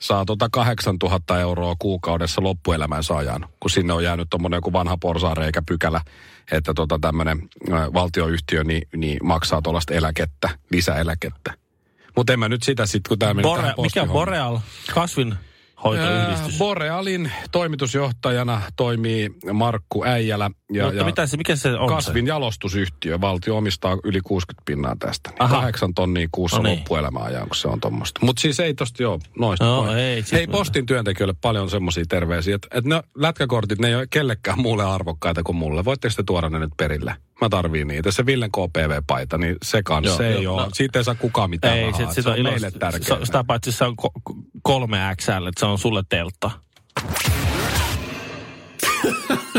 saa 0.01 0.25
tota 0.25 0.49
8000 0.51 1.39
euroa 1.39 1.75
kuukaudessa 1.79 2.43
loppuelämän 2.43 3.03
saajan, 3.03 3.45
kun 3.59 3.69
sinne 3.69 3.93
on 3.93 4.03
jäänyt 4.03 4.27
tuommoinen 4.29 4.57
joku 4.57 4.73
vanha 4.73 4.97
porsaareikä 4.97 5.61
pykälä, 5.67 6.01
että 6.51 6.73
tota 6.73 6.99
tämmöinen 7.01 7.49
valtioyhtiö 7.69 8.63
niin, 8.63 8.87
niin 8.95 9.17
maksaa 9.23 9.61
tuollaista 9.61 9.93
eläkettä, 9.93 10.49
lisäeläkettä. 10.71 11.53
Mutta 12.15 12.33
en 12.33 12.39
mä 12.39 12.49
nyt 12.49 12.63
sitä 12.63 12.85
sitten, 12.85 13.09
kun 13.09 13.19
tämä 13.19 13.41
Bore, 13.41 13.73
mikä. 13.81 14.05
Boreal? 14.05 14.59
Kasvinhoitoyhdistys. 14.93 15.48
Ää, 15.99 16.39
Borealin 16.57 17.31
toimitusjohtajana 17.51 18.61
toimii 18.75 19.29
Markku 19.53 20.03
Äijälä. 20.05 20.49
Ja, 20.71 20.83
Mutta 20.83 20.99
ja 20.99 21.05
mitä 21.05 21.25
se, 21.27 21.37
mikä 21.37 21.55
se 21.55 21.73
on 21.77 21.89
kasvin 21.89 22.27
jalostusyhtiö. 22.27 23.21
Valtio 23.21 23.57
omistaa 23.57 23.97
yli 24.03 24.21
60 24.21 24.61
pinnaa 24.65 24.95
tästä. 24.99 25.29
Niin 25.29 25.41
Aha. 25.41 25.55
kahdeksan 25.55 25.93
tonnia 25.93 26.27
kuussa 26.31 26.57
No 26.57 26.63
no 26.63 26.69
niin. 26.69 26.79
loppuelämää 26.79 27.23
ajan, 27.23 27.47
kun 27.47 27.55
se 27.55 27.67
on 27.67 27.81
tuommoista. 27.81 28.19
Mutta 28.23 28.41
siis 28.41 28.59
ei 28.59 28.73
tosta 28.73 29.03
joo, 29.03 29.19
noista. 29.39 29.65
No 29.65 29.85
noin. 29.85 29.97
ei, 29.97 30.23
Hei, 30.31 30.47
mä- 30.47 30.51
postin 30.51 30.85
työntekijöille 30.85 31.35
paljon 31.41 31.69
semmoisia 31.69 32.05
terveisiä, 32.09 32.55
että, 32.55 32.67
että 32.73 32.89
ne 32.89 33.03
lätkäkortit, 33.15 33.79
ne 33.79 33.87
ei 33.87 33.95
ole 33.95 34.07
kellekään 34.09 34.61
muulle 34.61 34.83
arvokkaita 34.83 35.43
kuin 35.43 35.55
mulle. 35.55 35.85
Voitteko 35.85 36.13
te 36.15 36.23
tuoda 36.23 36.49
ne 36.49 36.59
nyt 36.59 36.71
perille? 36.77 37.15
Mä 37.41 37.49
tarviin 37.49 37.87
niitä. 37.87 38.11
Se 38.11 38.25
Villen 38.25 38.51
KPV-paita, 38.51 39.37
niin 39.37 39.55
se 39.63 39.83
kanssa, 39.83 40.09
Joo, 40.09 40.17
se 40.17 40.27
ei 40.37 40.43
joo, 40.43 40.55
ole. 40.55 40.63
no. 40.63 40.69
Siitä 40.73 40.99
ei 40.99 41.03
saa 41.03 41.15
kukaan 41.15 41.49
mitään 41.49 41.77
Ei, 41.77 41.83
rahaa. 41.85 41.97
sit, 41.99 42.11
sit 42.11 42.23
se 42.23 42.29
on 42.29 42.37
ilo- 42.37 42.43
meille 42.51 42.71
tärkeää. 42.71 43.25
Sitä 43.25 43.43
paitsi 43.43 43.71
se 43.71 43.85
on 43.85 43.95
ko- 44.01 44.33
kolme 44.61 44.97
XL, 45.21 45.45
että 45.47 45.59
se 45.59 45.65
on 45.65 45.79
sulle 45.79 46.03
teltta. 46.09 46.51